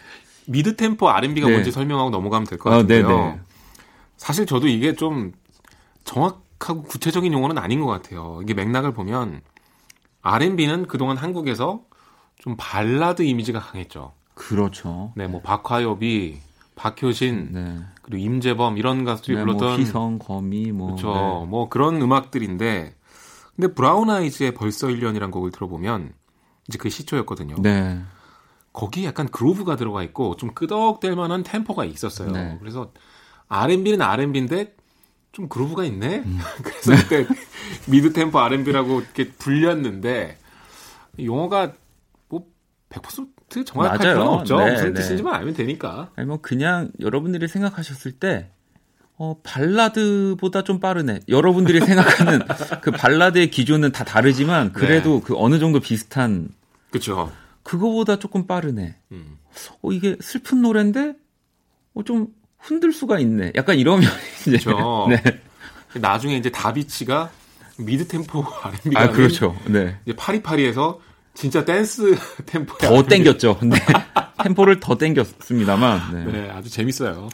미드 0.48 0.76
템포 0.76 1.10
R&B가 1.10 1.48
네. 1.48 1.54
뭔지 1.54 1.72
설명하고 1.72 2.10
넘어가면 2.10 2.48
될것 2.48 2.72
아, 2.72 2.78
같은데요. 2.78 3.08
네네. 3.08 3.40
사실 4.18 4.46
저도 4.46 4.68
이게 4.68 4.96
좀 4.96 5.34
정확하고 6.04 6.84
구체적인 6.84 7.32
용어는 7.34 7.58
아닌 7.58 7.82
것 7.82 7.88
같아요. 7.88 8.40
이게 8.44 8.54
맥락을 8.54 8.94
보면 8.94 9.42
R&B는 10.22 10.88
그동안 10.88 11.18
한국에서 11.18 11.82
좀 12.38 12.56
발라드 12.58 13.24
이미지가 13.24 13.60
강했죠. 13.60 14.14
그렇죠. 14.34 15.14
네, 15.16 15.28
뭐 15.28 15.42
박화엽이, 15.42 16.40
박효신, 16.76 17.50
네. 17.52 17.80
그리고 18.02 18.24
임재범 18.24 18.78
이런 18.78 19.06
가수들이 19.06 19.38
네, 19.38 19.46
뭐 19.46 19.56
불렀던 19.56 19.80
희성, 19.80 20.20
거미, 20.20 20.72
뭐 20.72 20.88
그렇죠. 20.88 21.14
네. 21.14 21.50
뭐 21.50 21.70
그런 21.70 22.02
음악들인데 22.02 22.96
근데 23.56 23.74
브라운 23.74 24.10
아이즈의 24.10 24.54
벌써 24.54 24.88
1년이란 24.88 25.32
곡을 25.32 25.52
들어보면 25.52 26.14
이제 26.68 26.78
그 26.78 26.90
시초였거든요. 26.90 27.56
네. 27.60 28.02
거기 28.74 29.06
약간 29.06 29.28
그루브가 29.28 29.76
들어가 29.76 30.04
있고 30.04 30.38
좀 30.38 30.54
끄덕댈 30.54 31.16
만한 31.16 31.44
템포가 31.44 31.86
있었어요. 31.86 32.32
네. 32.32 32.58
그래서 32.60 32.92
R&B는 33.48 34.02
R&B인데 34.02 34.76
좀 35.32 35.50
그루브가 35.50 35.84
있네. 35.86 36.20
음. 36.26 36.40
그래서 36.64 37.04
그때 37.04 37.28
미드 37.88 38.14
템포 38.14 38.40
R&B라고 38.40 39.02
이렇게 39.02 39.30
불렸는데 39.30 40.38
용어가 41.20 41.74
뭐 42.30 42.46
100% 42.90 43.66
정확할 43.66 43.98
맞아요. 43.98 44.14
필요는 44.14 44.34
없죠. 44.40 44.58
네, 44.58 44.72
무슨 44.72 44.94
네. 44.94 45.02
뜻인지만 45.02 45.36
알면 45.36 45.54
되니까. 45.54 46.10
아니 46.16 46.28
뭐 46.28 46.40
그냥 46.42 46.92
여러분들이 47.02 47.48
생각하셨을 47.48 48.14
때 48.14 48.52
어, 49.18 49.38
발라드보다 49.44 50.64
좀 50.64 50.80
빠르네. 50.80 51.20
여러분들이 51.28 51.80
생각하는 51.86 52.42
그 52.82 52.92
발라드의 52.92 53.52
기준은 53.52 53.92
다 53.92 54.04
다르지만 54.04 54.72
그래도 54.72 55.20
네. 55.20 55.22
그 55.26 55.36
어느 55.38 55.60
정도 55.60 55.80
비슷한 55.80 56.50
그렇죠. 56.90 57.32
그거보다 57.72 58.20
조금 58.20 58.48
빠르네. 58.48 58.96
음. 59.14 59.38
어 59.82 59.92
이게 59.92 60.18
슬픈 60.22 60.62
노래인데 60.62 61.14
어 61.94 62.04
좀 62.04 62.28
흔들 62.58 62.92
수가 62.94 63.20
있네. 63.20 63.54
약간 63.56 63.78
이러면 63.78 64.04
이제 64.48 64.58
그렇죠. 64.58 65.08
네. 65.10 65.22
나중에 66.00 66.38
이제 66.38 66.50
다비치가 66.50 67.32
mid 67.78 68.08
tempo 68.08 68.46
R&B가 68.62 69.02
아 69.02 69.10
그렇죠. 69.10 69.56
네. 69.68 69.98
이제 70.06 70.16
8282에서 70.16 71.00
진짜 71.34 71.64
댄스 71.66 72.16
템포 72.46 72.78
더 72.78 73.04
땡겼죠. 73.04 73.60
네. 73.64 73.78
템포를 74.44 74.80
더 74.80 74.98
땡겼습니다만. 74.98 76.26
네. 76.26 76.32
네, 76.32 76.50
아주 76.50 76.70
재밌어요. 76.70 77.30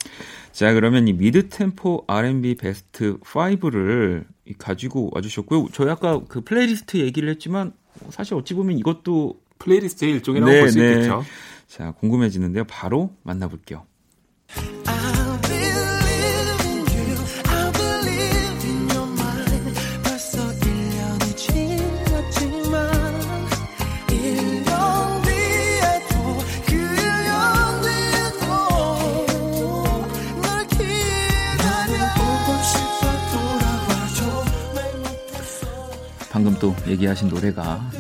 자, 0.51 0.74
그러면 0.74 1.08
이 1.08 1.13
mid 1.13 1.50
tempo 1.50 2.03
R&B 2.08 2.56
베스트 2.56 3.17
5를 3.20 4.25
가지고 4.58 5.10
와주셨고요. 5.13 5.67
저희 5.74 5.89
아까 5.89 6.22
그 6.27 6.41
플레이리스트 6.41 6.98
얘기를 6.98 7.27
했지만 7.29 7.74
사실 8.12 8.34
어찌 8.36 8.53
보면 8.53 8.77
이것도 8.77 9.39
playlist의 9.59 10.12
일종이라고 10.13 10.51
네, 10.51 10.59
볼수 10.61 10.79
네. 10.79 10.91
있겠죠. 10.93 11.23
자 11.67 11.91
궁금해지는데요. 11.99 12.63
바로 12.65 13.15
만나볼게요. 13.23 13.85
I 14.55 15.41
believe 15.41 16.65
in 16.65 16.79
you. 16.87 17.17
I 17.45 17.71
believe 17.73 18.63
in 18.69 18.89
your 18.89 19.07
mind. 19.11 19.73
벌써 20.03 20.37
1년이 20.49 21.35
지났지만 21.35 22.75
1년 24.07 25.23
뒤에도 25.25 26.13
그 26.65 26.71
1년 26.71 27.83
뒤에도 27.83 28.45
널 30.41 30.47
기다려 30.67 31.95
보고 32.15 32.47
싶어 32.63 33.03
돌아와줘 33.33 34.19
왜 34.75 34.79
못했어 34.99 35.67
방금 36.31 36.55
또 36.59 36.73
얘기하신 36.87 37.27
노래가 37.27 37.61
네, 37.93 37.99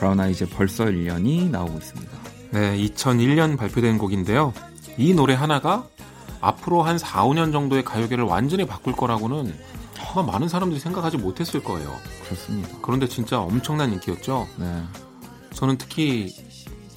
브라운 0.00 0.18
아이즈 0.18 0.48
벌써 0.48 0.86
1년이 0.86 1.50
나오고 1.50 1.76
있습니다. 1.76 2.10
네, 2.52 2.78
2001년 2.78 3.58
발표된 3.58 3.98
곡인데요. 3.98 4.54
이 4.96 5.12
노래 5.12 5.34
하나가 5.34 5.84
앞으로 6.40 6.82
한 6.82 6.96
4, 6.96 7.24
5년 7.24 7.52
정도의 7.52 7.84
가요계를 7.84 8.24
완전히 8.24 8.66
바꿀 8.66 8.94
거라고는 8.94 9.54
아마 10.10 10.22
많은 10.22 10.48
사람들이 10.48 10.80
생각하지 10.80 11.18
못했을 11.18 11.62
거예요. 11.62 11.94
그렇습니다. 12.24 12.70
그런데 12.80 13.06
진짜 13.08 13.40
엄청난 13.40 13.92
인기였죠. 13.92 14.48
네. 14.56 14.82
저는 15.52 15.76
특히 15.76 16.34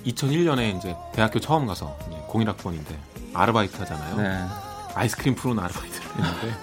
2001년에 0.05 0.77
이제 0.77 0.95
대학교 1.12 1.41
처음 1.41 1.67
가서 1.67 1.98
이제 2.07 2.17
01학번인데 2.29 2.95
아르바이트 3.33 3.75
하잖아요. 3.79 4.15
네. 4.15 4.45
아이스크림 4.95 5.36
푸는 5.36 5.62
아르바이트를 5.62 6.07
했는데 6.07 6.55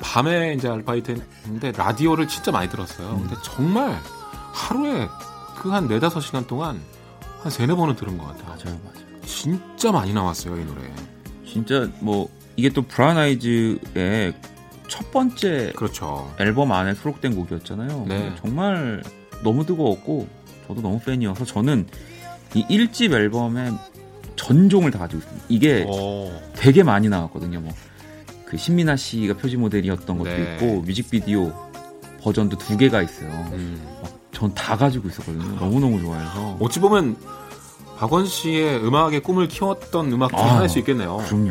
밤에 0.00 0.54
이제 0.54 0.68
아르바이트 0.68 1.20
했는데 1.44 1.72
라디오를 1.72 2.28
진짜 2.28 2.52
많이 2.52 2.70
들었어요. 2.70 3.18
근데 3.18 3.34
정말 3.42 4.00
하루에 4.56 5.08
그 5.56 5.70
한 5.72 5.88
네다섯 5.88 6.22
시간 6.22 6.46
동안 6.46 6.80
한 7.42 7.50
세네 7.50 7.74
번은 7.74 7.96
들은 7.96 8.18
것 8.18 8.26
같아요. 8.26 8.46
맞아요, 8.48 8.80
맞아요. 8.84 9.20
진짜 9.24 9.90
많이 9.90 10.12
나왔어요, 10.12 10.58
이 10.60 10.64
노래. 10.64 10.80
진짜 11.46 11.88
뭐 12.00 12.28
이게 12.56 12.68
또 12.70 12.82
브라운 12.82 13.16
아이즈의 13.18 14.32
첫 14.88 15.10
번째 15.10 15.72
그렇죠. 15.76 16.32
앨범 16.38 16.72
안에 16.72 16.94
수록된 16.94 17.34
곡이었잖아요. 17.34 18.04
네. 18.08 18.32
정말 18.40 19.02
너무 19.42 19.66
뜨거웠고 19.66 20.28
저도 20.68 20.80
너무 20.82 21.00
팬이어서 21.00 21.44
저는 21.44 21.86
이 22.54 22.64
1집 22.68 23.12
앨범의 23.12 23.72
전종을 24.36 24.90
다 24.90 25.00
가지고 25.00 25.18
있습니다. 25.22 25.46
이게 25.48 25.84
오, 25.88 26.30
되게 26.54 26.82
많이 26.82 27.08
나왔거든요. 27.08 27.60
뭐 27.60 27.72
그 28.46 28.56
신민아 28.56 28.94
씨가 28.96 29.34
표지 29.34 29.56
모델이었던 29.56 30.18
것도 30.18 30.30
네. 30.30 30.54
있고 30.54 30.80
뮤직비디오 30.82 31.52
버전도 32.22 32.56
두 32.58 32.76
개가 32.76 33.02
있어요. 33.02 33.28
음. 33.52 33.84
전 34.36 34.52
다 34.54 34.76
가지고 34.76 35.08
있었거든요. 35.08 35.44
너무 35.58 35.80
너무 35.80 35.98
좋아해서. 36.00 36.58
어찌 36.60 36.78
보면 36.80 37.16
박원 37.98 38.26
씨의 38.26 38.84
음악의 38.84 39.20
꿈을 39.20 39.48
키웠던 39.48 40.12
음악 40.12 40.30
중에 40.36 40.40
아, 40.40 40.52
하나일 40.54 40.68
수 40.68 40.78
있겠네요. 40.80 41.16
그럼요. 41.26 41.46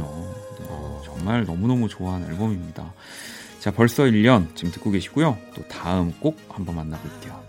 네, 0.59 0.65
어. 0.69 1.01
정말 1.03 1.43
너무너무 1.45 1.89
좋아하는 1.89 2.29
앨범입니다. 2.29 2.93
자, 3.59 3.71
벌써 3.71 4.03
1년 4.03 4.55
지금 4.55 4.71
듣고 4.71 4.91
계시고요. 4.91 5.35
또 5.55 5.67
다음 5.67 6.13
곡 6.19 6.37
한번 6.49 6.75
만나볼게요. 6.75 7.43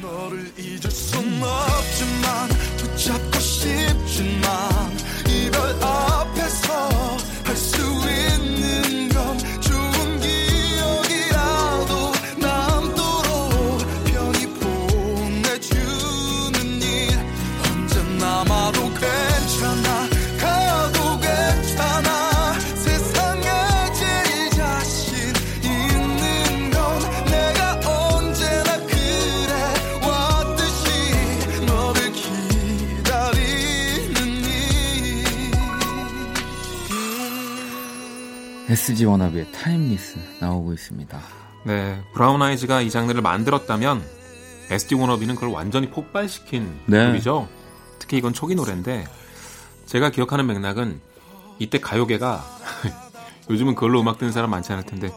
너를 0.00 0.50
잊을 0.58 0.90
순 0.90 1.20
없지만 1.42 2.48
붙잡고 2.78 3.38
싶지만 3.38 4.50
이별 5.28 5.60
앞에서 5.82 6.88
할 7.44 7.56
수 7.56 7.76
있는 7.82 8.51
SG 38.72 39.04
워너비의 39.04 39.52
Timeless 39.52 40.18
나오고 40.40 40.72
있습니다. 40.72 41.20
네, 41.64 42.02
브라운 42.14 42.40
아이즈가 42.40 42.80
이 42.80 42.88
장르를 42.88 43.20
만들었다면 43.20 44.02
SG 44.70 44.94
워너비는 44.94 45.34
그걸 45.34 45.50
완전히 45.50 45.90
폭발시킨 45.90 46.80
네. 46.86 47.08
곡이죠. 47.08 47.48
특히 47.98 48.16
이건 48.16 48.32
초기 48.32 48.54
노래인데 48.54 49.04
제가 49.84 50.08
기억하는 50.08 50.46
맥락은 50.46 51.02
이때 51.58 51.80
가요계가 51.80 52.42
요즘은 53.50 53.74
그걸로 53.74 54.00
음악 54.00 54.16
듣는 54.16 54.32
사람 54.32 54.48
많지 54.48 54.72
않을 54.72 54.86
텐데 54.86 55.12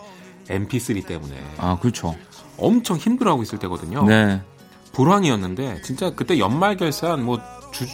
MP3 0.49 1.07
때문에 1.07 1.41
아, 1.57 1.79
그렇죠. 1.79 2.13
엄청 2.57 2.97
힘들어하고 2.97 3.41
있을 3.41 3.57
때거든요. 3.57 4.03
네. 4.03 4.41
불황이었는데 4.91 5.81
진짜 5.81 6.13
그때 6.13 6.39
연말 6.39 6.75
결산 6.75 7.23
뭐 7.23 7.39
주, 7.71 7.85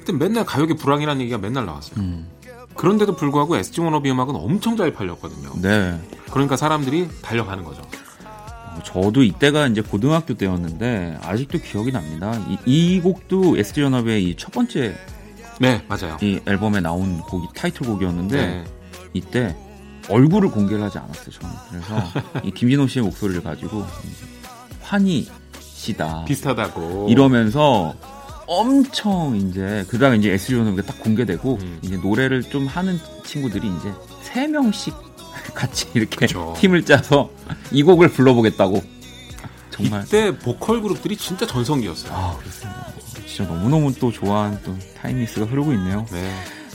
그때 0.00 0.12
맨날 0.12 0.44
가요계 0.44 0.74
불황이라는 0.74 1.20
얘기가 1.20 1.38
맨날 1.38 1.64
나왔어요. 1.64 2.00
음, 2.00 2.28
그런데도 2.76 3.16
불구하고 3.16 3.56
SG 3.56 3.80
워너비 3.80 4.10
음악은 4.10 4.34
엄청 4.36 4.76
잘 4.76 4.92
팔렸거든요. 4.92 5.50
네. 5.62 5.98
그러니까 6.30 6.56
사람들이 6.56 7.08
달려가는 7.22 7.64
거죠. 7.64 7.82
어, 8.24 8.78
저도 8.84 9.22
이때가 9.22 9.66
이제 9.68 9.80
고등학교 9.80 10.34
때였는데 10.34 11.18
아직도 11.22 11.58
기억이 11.58 11.92
납니다. 11.92 12.34
이, 12.48 12.58
이 12.96 13.00
곡도 13.00 13.56
SG 13.58 13.82
워너비의 13.82 14.24
이 14.24 14.36
첫 14.36 14.52
번째 14.52 14.94
네, 15.58 15.82
맞아요. 15.88 16.18
이 16.20 16.38
앨범에 16.46 16.80
나온 16.80 17.18
곡이 17.20 17.48
타이틀곡이었는데 17.54 18.36
네. 18.36 18.64
이때 19.14 19.56
얼굴을 20.10 20.50
공개를 20.50 20.84
하지 20.84 20.98
않았어요. 20.98 21.30
저는. 21.30 21.54
그래서 21.70 22.04
이 22.44 22.50
김진호 22.50 22.86
씨의 22.86 23.04
목소리를 23.06 23.42
가지고 23.42 23.86
환희 24.82 25.26
씨다. 25.60 26.24
비슷하다고. 26.26 27.06
이러면서 27.08 27.94
엄청 28.46 29.36
이제 29.36 29.84
그다가 29.88 30.14
이제 30.14 30.36
워너비가 30.56 30.82
딱 30.82 31.00
공개되고 31.00 31.58
음. 31.60 31.78
이제 31.82 31.96
노래를 31.96 32.42
좀 32.42 32.66
하는 32.66 32.98
친구들이 33.24 33.66
이제 33.66 33.92
세 34.22 34.46
명씩 34.46 34.94
같이 35.54 35.86
이렇게 35.94 36.26
그쵸. 36.26 36.54
팀을 36.58 36.84
짜서 36.84 37.30
이 37.70 37.82
곡을 37.82 38.08
불러보겠다고 38.08 38.82
정말 39.70 40.04
이때 40.04 40.36
보컬 40.38 40.80
그룹들이 40.80 41.16
진짜 41.16 41.46
전성기였어요. 41.46 42.12
아 42.12 42.36
그렇습니다. 42.38 42.86
진짜 43.26 43.52
너무 43.52 43.68
너무 43.68 43.94
또 43.94 44.10
좋아하는 44.10 44.58
또 44.64 44.74
Timeless가 45.00 45.46
흐르고 45.46 45.72
있네요. 45.74 46.06
네. 46.10 46.30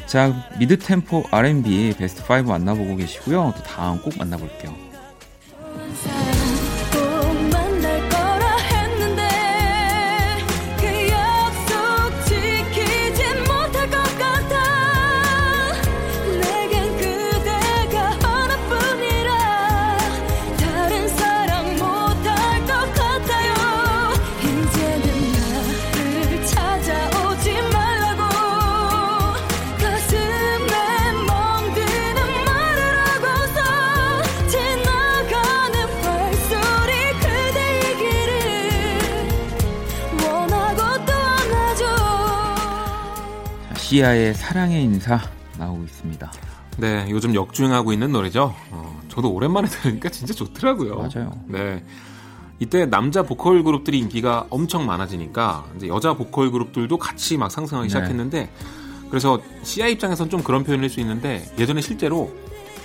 자 0.06 0.46
mid 0.60 0.78
tempo 0.78 1.26
R&B 1.32 1.96
베스트 1.98 2.22
5 2.32 2.44
만나보고 2.44 2.98
계시고요. 2.98 3.54
또 3.56 3.64
다음 3.64 4.02
곡 4.02 4.18
만나볼게요. 4.18 4.91
시아의 43.92 44.34
사랑의 44.36 44.86
인사 44.86 45.20
나오고 45.60 45.84
있습니다. 45.84 46.32
네, 46.78 47.08
요즘 47.10 47.36
역주행하고 47.36 47.92
있는 47.92 48.14
노래죠. 48.14 48.56
어, 48.70 49.02
저도 49.10 49.30
오랜만에 49.34 49.68
들으니까 49.68 50.08
진짜 50.08 50.34
좋더라고요. 50.34 50.96
맞아요. 50.96 51.34
네. 51.46 51.84
이때 52.60 52.86
남자 52.86 53.22
보컬 53.22 53.62
그룹들이 53.64 54.00
인기가 54.00 54.48
엄청 54.50 54.86
많아지니까 54.86 55.66
이제 55.76 55.90
여자 55.90 56.14
보컬 56.14 56.52
그룹들도 56.52 56.98
같이 56.98 57.38
막 57.38 57.52
상승하기 57.52 57.90
네. 57.90 57.90
시작했는데 57.90 58.50
그래서 59.10 59.42
시아 59.64 59.88
입장에선 59.88 60.30
좀 60.30 60.42
그런 60.42 60.64
표현일 60.64 60.90
수 60.90 61.02
있는데 61.02 61.44
예전에 61.60 61.82
실제로 61.82 62.34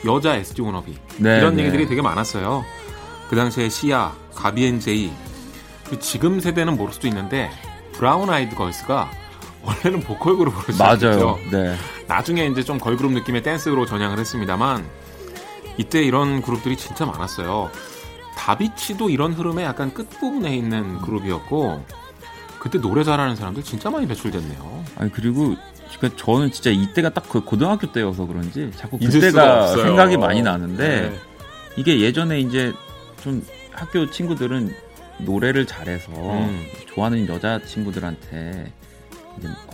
여자 0.05 0.35
SG 0.35 0.61
워너비 0.63 0.93
네, 1.19 1.39
이런 1.39 1.55
네. 1.55 1.63
얘기들이 1.63 1.87
되게 1.87 2.03
많았어요. 2.03 2.65
그 3.31 3.37
당시에 3.37 3.69
시아, 3.69 4.13
가비앤제이 4.35 5.13
그 5.89 6.01
지금 6.01 6.41
세대는 6.41 6.77
모를 6.77 6.93
수도 6.93 7.07
있는데 7.07 7.49
브라운 7.93 8.29
아이드 8.29 8.57
걸스가 8.57 9.09
원래는 9.67 10.01
보컬 10.01 10.37
그룹으로. 10.37 10.73
시작했죠. 10.73 11.39
네. 11.51 11.75
나중에 12.07 12.47
이제 12.47 12.63
좀 12.63 12.79
걸그룹 12.79 13.13
느낌의 13.13 13.43
댄스로 13.43 13.85
전향을 13.87 14.19
했습니다만 14.19 14.85
이때 15.77 16.03
이런 16.03 16.41
그룹들이 16.43 16.77
진짜 16.77 17.05
많았어요. 17.05 17.71
다비치도 18.37 19.11
이런 19.11 19.33
흐름의 19.33 19.65
약간 19.65 19.93
끝부분에 19.93 20.55
있는 20.55 20.99
그룹이었고 20.99 21.85
그때 22.59 22.81
노래 22.81 23.03
잘하는 23.05 23.35
사람들 23.37 23.63
진짜 23.63 23.91
많이 23.91 24.07
배출됐네요. 24.07 24.85
아니 24.97 25.11
그리고 25.13 25.55
그러니까 25.99 26.23
저는 26.23 26.51
진짜 26.53 26.71
이때가 26.71 27.11
딱 27.11 27.27
그 27.29 27.41
고등학교 27.45 27.91
때여서 27.91 28.27
그런지 28.27 28.71
자꾸 28.77 28.99
그때가. 28.99 29.69
생각이 29.69 30.17
많이 30.17 30.43
나는데 30.43 31.11
네. 31.11 31.19
이게 31.77 32.01
예전에 32.01 32.41
이제 32.41 32.73
좀 33.23 33.45
학교 33.73 34.09
친구들은 34.11 34.75
노래를 35.19 35.67
잘해서 35.67 36.11
음. 36.13 36.65
좋아하는 36.87 37.27
여자 37.29 37.59
친구들한테 37.65 38.73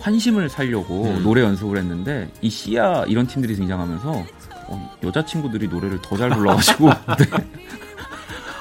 환심을 0.00 0.48
살려고 0.48 1.04
음. 1.04 1.22
노래 1.22 1.42
연습을 1.42 1.78
했는데 1.78 2.30
이 2.40 2.50
시아 2.50 3.04
이런 3.06 3.26
팀들이 3.26 3.54
등장하면서 3.56 4.24
어, 4.68 4.96
여자 5.02 5.24
친구들이 5.24 5.68
노래를 5.68 6.00
더 6.02 6.16
잘 6.16 6.30
불러가지고 6.30 6.88
네, 7.18 7.26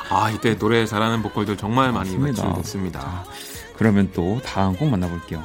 아 0.10 0.30
이때 0.32 0.58
노래 0.58 0.86
잘하는 0.86 1.22
보컬들 1.22 1.58
정말 1.58 1.92
많이 1.92 2.18
맞습니다. 2.18 3.24
그러면 3.78 4.12
또 4.14 4.40
다음 4.44 4.76
곡 4.76 4.90
만나볼게요. 4.90 5.44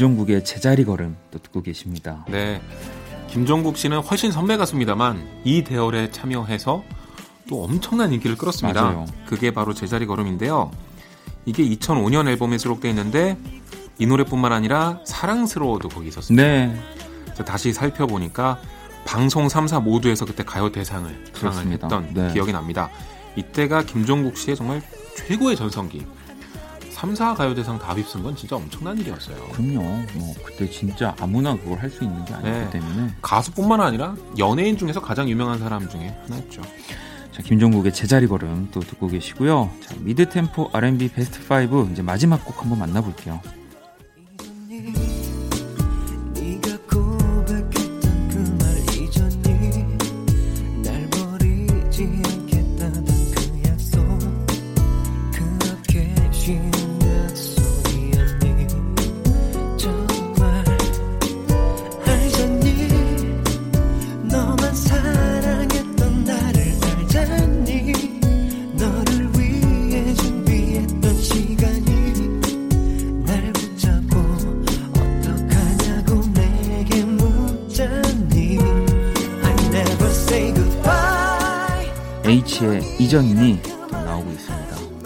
김종국의 0.00 0.44
제자리 0.44 0.86
걸음 0.86 1.14
또 1.30 1.38
듣고 1.38 1.60
계십니다. 1.60 2.24
네. 2.26 2.62
김종국 3.28 3.76
씨는 3.76 3.98
훨씬 3.98 4.32
선배 4.32 4.56
같습니다만 4.56 5.42
이 5.44 5.62
대열에 5.62 6.10
참여해서 6.10 6.82
또 7.46 7.64
엄청난 7.64 8.10
인기를 8.10 8.38
끌었습니다. 8.38 8.82
맞아요. 8.82 9.04
그게 9.26 9.50
바로 9.50 9.74
제자리 9.74 10.06
걸음인데요. 10.06 10.70
이게 11.44 11.62
2005년 11.68 12.28
앨범에 12.28 12.56
수록돼 12.56 12.88
있는데 12.88 13.36
이 13.98 14.06
노래뿐만 14.06 14.54
아니라 14.54 15.00
사랑스러워도 15.04 15.90
거기 15.90 16.08
있었습니다. 16.08 16.42
네, 16.42 16.82
다시 17.44 17.74
살펴보니까 17.74 18.58
방송 19.04 19.48
3사 19.48 19.82
모두에서 19.82 20.24
그때 20.24 20.42
가요 20.44 20.72
대상을 20.72 21.10
수상을 21.10 21.32
그렇습니다. 21.32 21.88
했던 21.88 22.14
네. 22.14 22.32
기억이 22.32 22.52
납니다. 22.52 22.88
이때가 23.36 23.82
김종국 23.82 24.38
씨의 24.38 24.56
정말 24.56 24.80
최고의 25.16 25.56
전성기. 25.56 26.06
3사 27.00 27.34
가요 27.34 27.54
대상 27.54 27.78
다 27.78 27.94
휩쓴 27.94 28.22
건 28.22 28.36
진짜 28.36 28.56
엄청난 28.56 28.98
일이었어요. 28.98 29.36
그럼요. 29.52 29.80
뭐 30.14 30.34
그때 30.44 30.68
진짜 30.68 31.14
아무나 31.18 31.56
그걸 31.56 31.78
할 31.78 31.90
수 31.90 32.04
있는 32.04 32.24
게 32.24 32.34
아니기 32.34 32.50
네. 32.50 32.70
때문에 32.70 33.14
가수뿐만 33.22 33.80
아니라 33.80 34.14
연예인 34.38 34.76
중에서 34.76 35.00
가장 35.00 35.28
유명한 35.28 35.58
사람 35.58 35.88
중에 35.88 36.14
하나였죠. 36.24 36.62
자, 37.32 37.42
김종국의 37.42 37.92
제자리 37.92 38.26
걸음 38.26 38.68
또 38.70 38.80
듣고 38.80 39.08
계시고요. 39.08 39.70
자, 39.84 39.94
미드 40.00 40.28
템포 40.28 40.70
R&B 40.72 41.08
베스트 41.08 41.40
5 41.52 41.88
이제 41.92 42.02
마지막 42.02 42.44
곡 42.44 42.60
한번 42.60 42.78
만나볼게요. 42.80 43.40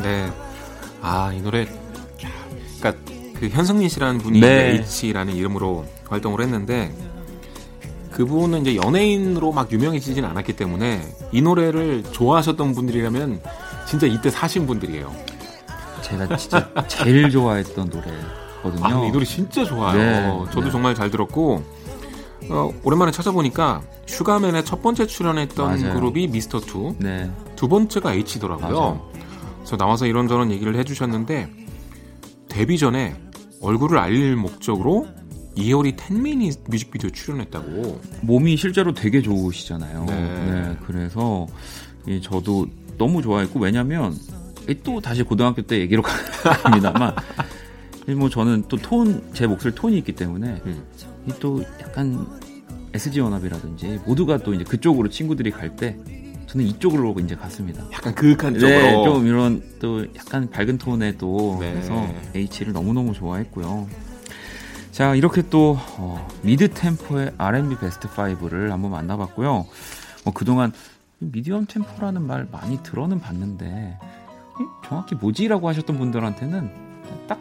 네. 0.05 0.31
아, 1.01 1.33
이 1.33 1.41
노래. 1.41 1.67
그러니까 2.79 3.03
그 3.41 3.49
현승민 3.49 3.89
씨라는 3.89 4.19
분이 4.19 4.41
네. 4.41 4.85
H라는 5.03 5.35
이름으로 5.35 5.87
활동을 6.09 6.43
했는데 6.43 6.95
그분은 8.11 8.61
이제 8.61 8.77
연예인으로 8.77 9.53
막 9.53 9.73
유명해지진 9.73 10.25
않았기 10.25 10.55
때문에 10.55 11.03
이 11.33 11.43
노래를 11.43 12.05
좋아하셨던 12.13 12.75
분들이라면 12.75 13.41
진짜 13.87 14.07
이때 14.07 14.31
사신 14.31 14.67
분들이에요. 14.67 15.13
제가 16.03 16.37
진짜 16.37 16.71
제일 16.87 17.31
좋아했던 17.31 17.89
노래거든요. 17.91 18.87
아, 18.87 19.07
이 19.07 19.11
노래 19.11 19.25
진짜 19.25 19.65
좋아요. 19.65 19.97
네, 19.97 20.45
저도 20.53 20.67
네. 20.67 20.71
정말 20.71 20.95
잘 20.95 21.11
들었고 21.11 21.65
어, 22.51 22.71
오랜만에 22.85 23.11
찾아보니까 23.11 23.83
슈가맨의 24.07 24.65
첫 24.67 24.83
번째 24.83 25.07
출연했던 25.07 25.81
맞아요. 25.81 25.95
그룹이 25.95 26.29
미스터 26.29 26.61
투, 26.61 26.95
네, 26.99 27.31
두 27.57 27.69
번째가 27.69 28.13
H더라고요. 28.13 28.69
맞아요. 28.69 29.15
그래서 29.65 29.77
나와서 29.79 30.07
이런저런 30.07 30.51
얘기를 30.53 30.77
해주셨는데 30.77 31.49
데뷔 32.49 32.77
전에 32.79 33.17
얼굴을 33.63 33.99
알릴 33.99 34.37
목적으로 34.37 35.09
이효리 35.57 35.97
텐미니 35.97 36.51
뮤직비디오 36.69 37.09
출연했다고. 37.11 38.01
몸이 38.23 38.57
실제로 38.57 38.93
되게 38.93 39.23
좋으시잖아요. 39.23 40.05
네. 40.05 40.15
네, 40.21 40.77
그래서 40.87 41.47
이 42.07 42.21
저도 42.21 42.67
너무 42.99 43.23
좋아했고 43.23 43.59
왜냐면 43.61 44.15
이또 44.69 45.01
다시 45.01 45.23
고등학교 45.23 45.63
때 45.63 45.79
얘기로 45.81 46.03
갑니다만 46.63 47.15
뭐 48.17 48.29
저는 48.29 48.65
또 48.69 48.77
톤 48.77 49.23
제 49.33 49.47
목소리 49.47 49.75
톤이 49.75 49.97
있기 49.99 50.13
때문에 50.13 50.61
음. 50.67 50.85
이또 51.29 51.63
약간 51.81 52.27
SG 52.93 53.21
연합이라든지 53.21 54.01
모두가 54.05 54.39
또 54.39 54.53
이제 54.55 54.63
그쪽으로 54.65 55.09
친구들이 55.09 55.51
갈 55.51 55.75
때 55.77 55.97
저는 56.55 56.67
이쪽으로 56.67 57.15
이제 57.19 57.35
갔습니다. 57.35 57.85
약간 57.93 58.15
그윽한 58.15 58.59
쪽으로. 58.59 58.69
네, 58.69 58.93
좀 59.05 59.27
이런 59.27 59.63
또 59.81 60.07
약간 60.15 60.49
밝은 60.49 60.79
톤에 60.79 61.17
또 61.19 61.57
네. 61.61 61.73
해서 61.73 62.09
H를 62.35 62.73
너무너무 62.73 63.13
좋아했고요. 63.13 63.89
자, 64.93 65.17
이렇게 65.17 65.43
또 65.51 65.77
어, 65.99 66.29
미드 66.43 66.71
템포의 66.71 67.33
R&B 67.37 67.77
베스트 67.79 68.09
5를 68.09 68.69
한번 68.69 68.93
만나봤고요. 68.93 69.67
뭐 70.25 70.33
그동안 70.33 70.73
미디엄 71.19 71.67
템포라는 71.67 72.23
말 72.23 72.47
많이 72.51 72.81
들어는 72.85 73.19
봤는데 73.19 73.99
이 74.61 74.87
정확히 74.87 75.17
뭐지라고 75.17 75.69
하셨던 75.69 75.99
분들한테는 75.99 76.71
딱 77.27 77.41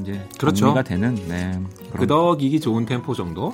이제 0.00 0.28
그렇죠. 0.38 0.66
정리가 0.66 0.82
되는 0.82 1.16
네, 1.26 1.60
그런 1.90 2.00
끄덕이기 2.00 2.60
좋은 2.60 2.86
템포 2.86 3.14
정도. 3.14 3.52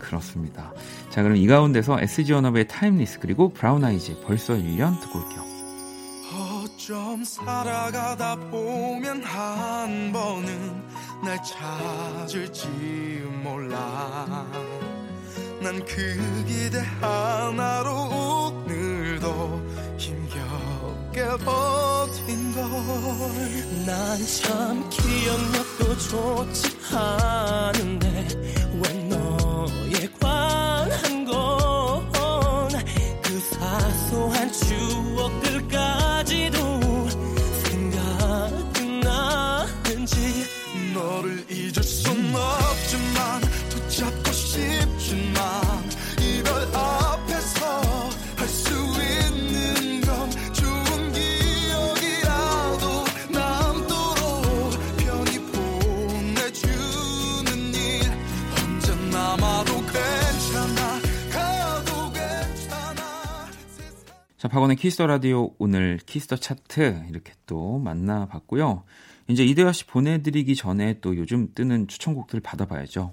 그렇습니다. 0.00 0.72
자, 1.10 1.22
그럼 1.22 1.36
이 1.36 1.46
가운데서 1.46 2.00
SG 2.00 2.32
워너비의 2.32 2.68
Timeless 2.68 3.18
그리고 3.20 3.48
브라운 3.48 3.84
아이즈 3.84 4.20
벌써 4.24 4.54
1년 4.54 5.00
듣고 5.00 5.18
올게요. 5.18 5.44
어쩜 6.64 7.24
살아가다 7.24 8.36
보면 8.36 9.22
한 9.22 10.12
번은 10.12 10.82
날 11.24 11.38
찾을지 11.42 12.68
몰라 13.42 14.46
난 15.60 15.78
그 15.84 16.44
기대 16.46 16.78
하나로 17.00 17.92
오늘도 18.64 19.60
함께 21.10 21.44
버틴 21.44 22.52
걸난 22.54 24.18
참 24.42 24.88
기억력도 24.88 25.98
좋지 25.98 26.94
않은데 26.94 28.69
너를 41.10 41.44
잊을 41.50 41.82
순 41.82 42.32
없지만 42.36 43.40
붙잡고 43.68 44.30
싶지만 44.30 45.42
이별 46.20 46.54
앞에서 46.72 47.80
할 48.36 48.46
수 48.46 48.70
있는 48.72 50.00
건 50.02 50.30
좋은 50.52 51.12
기억이라도 51.12 53.04
남도록 53.32 54.70
편히 54.98 55.40
보내주는 55.50 57.50
일. 57.74 58.02
언제 58.62 58.94
남아도 59.10 59.80
괜찮아 59.80 61.00
가도 61.32 62.12
괜찮아. 62.12 63.50
자, 64.38 64.46
박원의 64.46 64.76
키스 64.76 64.96
더 64.96 65.08
라디오 65.08 65.50
오늘 65.58 65.98
키스 66.06 66.25
더 66.25 66.36
차트 66.36 67.06
이렇게 67.10 67.32
또 67.46 67.78
만나봤고요. 67.78 68.84
이제 69.30 69.44
이대화 69.44 69.72
씨 69.72 69.86
보내드리기 69.86 70.56
전에 70.56 71.00
또 71.00 71.16
요즘 71.16 71.52
뜨는 71.54 71.88
추천곡들 71.88 72.40
받아봐야죠. 72.40 73.12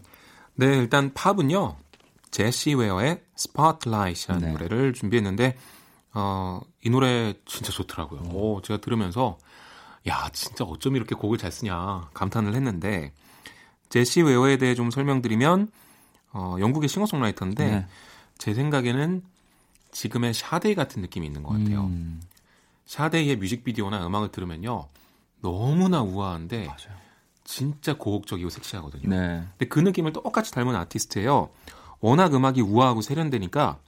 네, 0.56 0.66
일단 0.78 1.14
팝은요. 1.14 1.78
제시 2.32 2.74
웨어의 2.74 3.22
Spotlight이라는 3.38 4.48
네. 4.48 4.52
노래를 4.52 4.94
준비했는데 4.94 5.58
어, 6.14 6.62
이 6.84 6.90
노래 6.90 7.34
진짜 7.46 7.72
좋더라고요. 7.72 8.32
오, 8.34 8.62
제가 8.62 8.82
들으면서 8.82 9.38
야, 10.08 10.30
진짜 10.34 10.64
어쩜 10.64 10.96
이렇게 10.96 11.16
곡을 11.16 11.38
잘 11.38 11.52
쓰냐 11.52 12.10
감탄을 12.14 12.56
했는데 12.56 13.14
제시 13.90 14.22
웨어에 14.22 14.58
대해 14.58 14.76
좀 14.76 14.92
설명드리면 14.92 15.70
어, 16.34 16.58
영국의 16.60 16.90
싱어송라이터인데 16.90 17.72
네. 17.72 17.86
제 18.38 18.54
생각에는 18.54 19.24
지금의 19.92 20.34
샤데이 20.34 20.76
같은 20.76 21.02
느낌이 21.02 21.26
있는 21.26 21.44
것 21.44 21.54
같아요. 21.54 21.86
음, 21.86 22.22
샤데이의 22.86 23.38
뮤직비디오나 23.38 24.06
음악을 24.06 24.32
들으면요. 24.32 24.88
너무나 25.42 26.02
우아한데 26.02 26.66
맞아요. 26.66 26.98
진짜 27.44 27.94
고혹적이고 27.98 28.50
섹시하거든요. 28.50 29.10
네. 29.10 29.44
근데 29.52 29.68
그 29.68 29.80
느낌을 29.80 30.14
똑같이 30.14 30.52
닮은 30.52 30.76
아티스트예요. 30.76 31.50
워낙 32.00 32.34
음악이 32.34 32.62
우아하고 32.62 33.02
세련되니까 33.02 33.80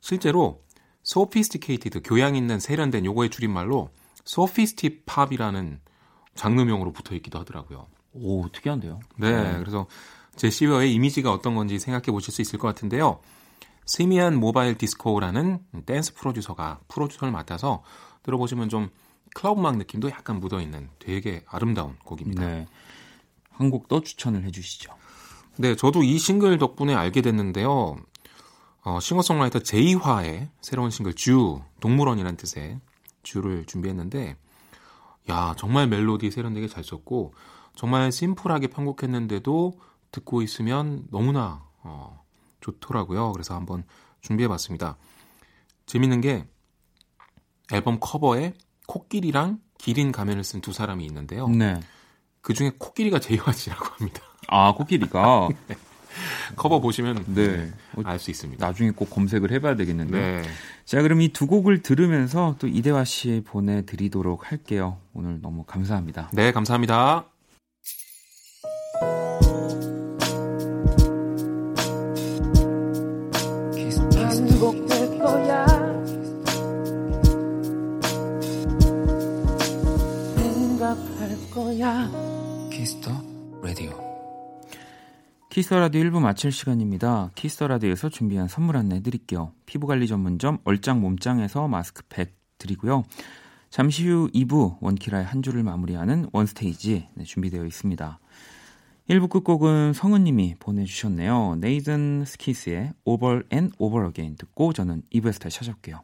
실제로 0.00 0.62
sophisticated 1.06 2.00
교양 2.02 2.34
있는 2.34 2.58
세련된 2.58 3.04
요거의 3.04 3.30
줄임말로 3.30 3.90
sophisti-pop이라는 4.26 5.80
장르명으로 6.34 6.92
붙어 6.92 7.14
있기도 7.16 7.38
하더라고요. 7.38 7.86
오, 8.14 8.48
특이한데요. 8.50 9.00
네, 9.16 9.58
그래서 9.58 9.86
제시웨어의 10.36 10.92
이미지가 10.94 11.32
어떤 11.32 11.54
건지 11.54 11.78
생각해 11.78 12.06
보실 12.06 12.32
수 12.32 12.42
있을 12.42 12.58
것 12.58 12.68
같은데요. 12.68 13.20
시미안 13.86 14.36
모바일 14.36 14.78
디스코라는 14.78 15.60
댄스 15.84 16.14
프로듀서가 16.14 16.80
프로듀서를 16.88 17.32
맡아서 17.32 17.82
들어보시면 18.22 18.68
좀 18.68 18.88
클럽 19.34 19.58
음악 19.58 19.76
느낌도 19.76 20.08
약간 20.10 20.40
묻어 20.40 20.60
있는 20.60 20.88
되게 20.98 21.44
아름다운 21.46 21.96
곡입니다. 22.04 22.46
네. 22.46 22.66
한 23.50 23.70
곡 23.70 23.88
더 23.88 24.00
추천을 24.00 24.44
해주시죠. 24.44 24.92
네, 25.58 25.76
저도 25.76 26.02
이 26.02 26.18
싱글 26.18 26.58
덕분에 26.58 26.94
알게 26.94 27.20
됐는데요. 27.22 27.96
어, 28.82 29.00
싱어송라이터 29.00 29.60
제이화의 29.60 30.50
새로운 30.60 30.90
싱글 30.90 31.14
주, 31.14 31.60
동물원이라는 31.80 32.36
뜻의 32.36 32.80
주를 33.22 33.64
준비했는데, 33.64 34.36
야, 35.30 35.54
정말 35.56 35.86
멜로디 35.88 36.30
세련되게 36.30 36.66
잘 36.68 36.82
썼고, 36.82 37.34
정말 37.76 38.10
심플하게 38.10 38.66
편곡했는데도 38.68 39.78
듣고 40.10 40.42
있으면 40.42 41.06
너무나 41.10 41.64
어, 41.82 42.22
좋더라고요. 42.60 43.32
그래서 43.32 43.54
한번 43.54 43.84
준비해봤습니다. 44.20 44.96
재밌는 45.86 46.20
게 46.20 46.46
앨범 47.72 47.98
커버에 48.00 48.54
코끼리랑 48.86 49.58
기린 49.78 50.12
가면을 50.12 50.44
쓴 50.44 50.60
두 50.60 50.72
사람이 50.72 51.04
있는데요. 51.06 51.48
네. 51.48 51.80
그 52.40 52.52
중에 52.54 52.72
코끼리가 52.78 53.18
제이화 53.20 53.52
씨라고 53.52 53.84
합니다. 53.86 54.20
아, 54.48 54.72
코끼리가. 54.74 55.48
커버 56.56 56.80
보시면 56.80 57.24
네. 57.34 57.72
알 58.04 58.18
수 58.20 58.30
있습니다. 58.30 58.64
나중에 58.64 58.90
꼭 58.92 59.10
검색을 59.10 59.50
해봐야 59.50 59.74
되겠는데. 59.74 60.12
네. 60.18 60.42
자, 60.84 61.02
그럼 61.02 61.20
이 61.20 61.32
두 61.32 61.46
곡을 61.48 61.82
들으면서 61.82 62.54
또 62.60 62.68
이대화 62.68 63.04
씨 63.04 63.42
보내드리도록 63.46 64.50
할게요. 64.52 64.98
오늘 65.12 65.40
너무 65.42 65.64
감사합니다. 65.64 66.30
네, 66.32 66.52
감사합니다. 66.52 67.26
거야 81.84 82.10
키스터 82.72 83.10
라디오. 83.62 83.92
키스터 85.50 85.78
라디오 85.78 86.02
1부 86.04 86.18
마칠 86.18 86.50
시간입니다. 86.50 87.30
키스 87.34 87.55
더 87.55 87.68
라디오에서 87.68 88.08
준비한 88.08 88.48
선물 88.48 88.78
안내 88.78 89.02
드릴게요. 89.02 89.52
피부관리 89.66 90.06
전문점 90.06 90.58
얼짱 90.64 91.02
몸짱에서 91.02 91.68
마스크팩 91.68 92.34
드리고요. 92.56 93.04
잠시 93.68 94.08
후 94.08 94.30
2부 94.34 94.78
원키라의 94.80 95.26
한 95.26 95.42
주를 95.42 95.62
마무리하는 95.62 96.30
원스테이지 96.32 97.08
네, 97.16 97.24
준비되어 97.24 97.66
있습니다. 97.66 98.18
1부 99.10 99.28
끝곡은 99.28 99.92
성은님이 99.92 100.54
보내주셨네요. 100.58 101.56
네이선 101.56 102.24
사이크스의 102.24 102.94
Over 103.04 103.42
and 103.52 103.76
Over 103.78 104.06
Again 104.08 104.36
듣고 104.36 104.72
저는 104.72 105.02
2부에서 105.12 105.38
다시 105.38 105.58
찾아올게요. 105.58 106.00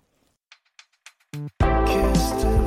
Radio, 1.62 2.59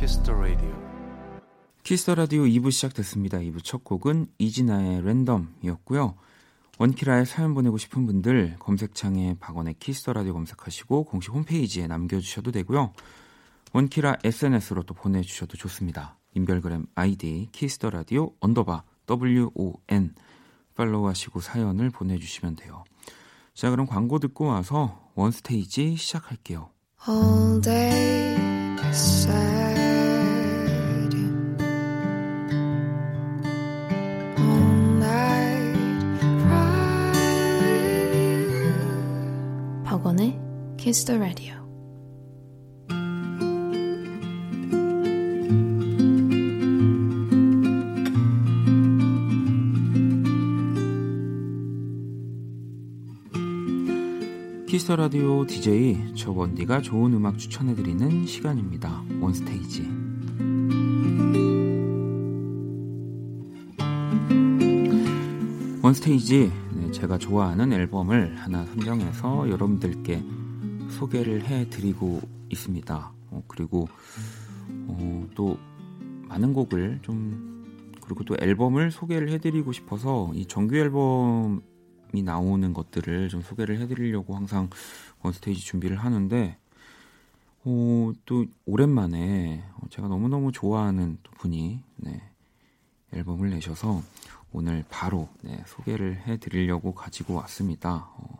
Kiss 0.00 0.22
the 0.22 0.34
radio. 0.34 0.74
키스터 1.82 2.14
라디오 2.14 2.44
2부 2.44 2.70
시작됐습니다. 2.70 3.36
2부 3.36 3.62
첫 3.62 3.84
곡은 3.84 4.28
이진아의 4.38 5.02
랜덤이었고요. 5.04 6.14
원키라에 6.78 7.26
사연 7.26 7.52
보내고 7.52 7.76
싶은 7.76 8.06
분들 8.06 8.56
검색창에 8.60 9.36
박원의 9.40 9.74
키스 9.78 10.01
더 10.01 10.14
라디오 10.14 10.32
검색하시고 10.32 11.04
공식 11.04 11.34
홈페이지에 11.34 11.86
남겨주셔도 11.86 12.50
되고요. 12.50 12.94
원키라 13.74 14.16
SNS로 14.24 14.84
또 14.84 14.94
보내주셔도 14.94 15.58
좋습니다. 15.58 16.16
인별그램 16.32 16.86
아이디 16.94 17.50
키스 17.52 17.76
더 17.76 17.90
라디오 17.90 18.32
언더바 18.40 18.84
WON 19.10 20.14
팔로우하시고 20.76 21.40
사연을 21.40 21.90
보내주시면 21.90 22.56
돼요. 22.56 22.84
자 23.52 23.68
그럼 23.68 23.84
광고 23.84 24.18
듣고 24.18 24.46
와서 24.46 25.10
원스테이지 25.14 25.96
시작할게요. 25.96 26.70
All 27.06 27.60
day 27.60 28.30
sad. 28.92 29.79
Kiss 40.90 41.04
the 41.04 41.20
Radio. 41.20 41.54
키스 54.66 54.85
더 54.85 54.96
라디오 54.96 55.46
DJ 55.46 56.14
저 56.16 56.32
원디가 56.32 56.82
좋은 56.82 57.14
음악 57.14 57.38
추천해 57.38 57.76
드리는 57.76 58.26
시간입니다. 58.26 59.04
원스테이지. 59.20 59.88
원스테이지 65.84 66.52
네, 66.74 66.90
제가 66.90 67.18
좋아하는 67.18 67.72
앨범을 67.72 68.34
하나 68.38 68.64
선정해서 68.64 69.48
여러분들께 69.48 70.39
소개를 71.00 71.46
해드리고 71.46 72.20
있습니다. 72.50 73.12
어, 73.30 73.42
그리고 73.48 73.88
어, 74.86 75.26
또 75.34 75.58
많은 76.28 76.52
곡을 76.52 76.98
좀 77.00 77.94
그리고 78.02 78.22
또 78.24 78.36
앨범을 78.38 78.90
소개를 78.90 79.30
해드리고 79.30 79.72
싶어서 79.72 80.30
이 80.34 80.44
정규 80.44 80.76
앨범이 80.76 82.22
나오는 82.22 82.74
것들을 82.74 83.30
좀 83.30 83.40
소개를 83.40 83.80
해드리려고 83.80 84.36
항상 84.36 84.68
원스테이지 85.22 85.64
준비를 85.64 85.96
하는데 85.96 86.58
어, 87.64 88.12
또 88.26 88.44
오랜만에 88.66 89.64
제가 89.88 90.06
너무너무 90.06 90.52
좋아하는 90.52 91.16
또 91.22 91.30
분이 91.32 91.82
네, 91.96 92.22
앨범을 93.14 93.48
내셔서 93.48 94.02
오늘 94.52 94.84
바로 94.90 95.30
네, 95.40 95.62
소개를 95.66 96.20
해드리려고 96.26 96.92
가지고 96.94 97.36
왔습니다. 97.36 98.10
어, 98.16 98.39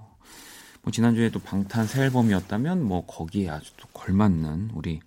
뭐 0.83 0.91
지난주에 0.93 1.31
또 1.31 1.39
방탄 1.41 1.87
새 1.87 2.03
앨범이었다면 2.05 2.83
뭐 2.83 3.05
거기에 3.07 3.51
아주 3.51 3.73
또 3.77 3.87
걸맞는 3.89 4.71
우리 4.75 5.01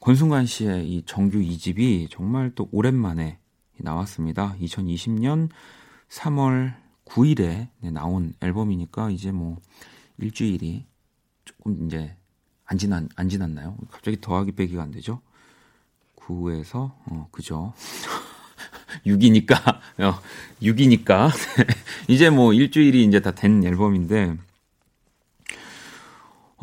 권순관 0.00 0.46
씨의 0.46 0.88
이 0.90 1.02
정규 1.04 1.38
2집이 1.38 2.08
정말 2.10 2.50
또 2.54 2.68
오랜만에 2.72 3.38
나왔습니다. 3.76 4.56
2020년 4.60 5.50
3월 6.08 6.74
9일에 7.04 7.68
네, 7.80 7.90
나온 7.90 8.34
앨범이니까 8.40 9.10
이제 9.10 9.32
뭐 9.32 9.58
일주일이 10.18 10.86
조금 11.44 11.86
이제 11.86 12.16
안 12.64 12.78
지난 12.78 13.08
안 13.16 13.28
지났나요? 13.28 13.76
갑자기 13.90 14.18
더하기 14.20 14.52
빼기가 14.52 14.82
안 14.82 14.90
되죠? 14.90 15.20
9에서 16.16 16.92
어 17.06 17.28
그죠? 17.30 17.74
6이니까 19.06 19.54
어, 19.98 20.20
6이니까 20.62 21.30
이제 22.08 22.30
뭐 22.30 22.52
일주일이 22.54 23.04
이제 23.04 23.20
다 23.20 23.30
된 23.32 23.64
앨범인데 23.64 24.36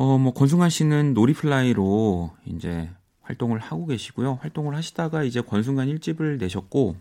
어 0.00 0.16
뭐 0.18 0.32
권순관 0.32 0.70
씨는 0.70 1.14
놀이플라이로 1.14 2.30
이제 2.46 2.90
활동을 3.22 3.58
하고 3.58 3.86
계시고요. 3.86 4.34
활동을 4.40 4.74
하시다가 4.76 5.24
이제 5.24 5.40
권순관 5.40 5.88
1집을 5.88 6.38
내셨고 6.38 6.96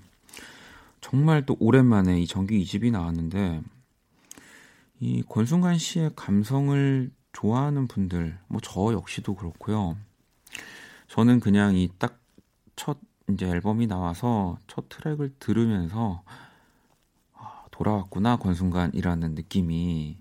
정말 1.00 1.46
또 1.46 1.56
오랜만에 1.60 2.20
이 2.20 2.26
정규 2.28 2.54
2집이 2.56 2.92
나왔는데 2.92 3.62
이 5.00 5.24
권순관 5.30 5.78
씨의 5.78 6.12
감성을 6.16 7.12
좋아하는 7.34 7.88
분들, 7.88 8.40
뭐 8.48 8.60
저 8.64 8.92
역시도 8.94 9.36
그렇고요. 9.36 9.96
저는 11.08 11.40
그냥 11.40 11.76
이 11.76 11.90
딱 12.00 12.20
첫 12.76 13.00
이제 13.30 13.48
앨범이 13.48 13.88
나와서 13.88 14.58
첫 14.68 14.88
트랙을 14.90 15.34
들으면서 15.40 16.22
아, 17.34 17.64
돌아왔구나 17.72 18.38
권순관이라는 18.38 19.34
느낌이 19.36 20.18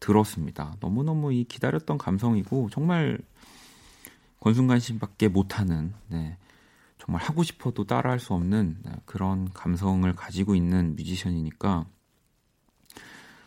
들었습니다. 0.00 0.76
너무너무 0.80 1.32
이 1.32 1.44
기다렸던 1.44 1.98
감성이고 1.98 2.70
정말 2.70 3.18
권순관 4.40 4.80
씨밖에 4.80 5.28
못하는 5.28 5.94
네, 6.08 6.36
정말 6.98 7.22
하고 7.22 7.42
싶어도 7.42 7.84
따라할 7.84 8.18
수 8.20 8.34
없는 8.34 8.78
네, 8.82 8.92
그런 9.04 9.50
감성을 9.52 10.10
가지고 10.14 10.54
있는 10.54 10.96
뮤지션이니까 10.96 11.86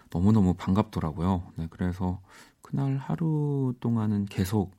너무너무 0.10 0.54
반갑더라고요. 0.54 1.54
네, 1.56 1.68
그래서 1.70 2.20
그날 2.62 2.98
하루 2.98 3.74
동안은 3.80 4.26
계속 4.26 4.72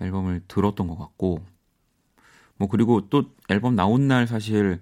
앨범을 0.00 0.42
들었던 0.48 0.86
것 0.86 0.96
같고, 0.96 1.44
뭐, 2.56 2.68
그리고 2.68 3.08
또 3.08 3.24
앨범 3.48 3.74
나온 3.74 4.08
날 4.08 4.26
사실 4.26 4.80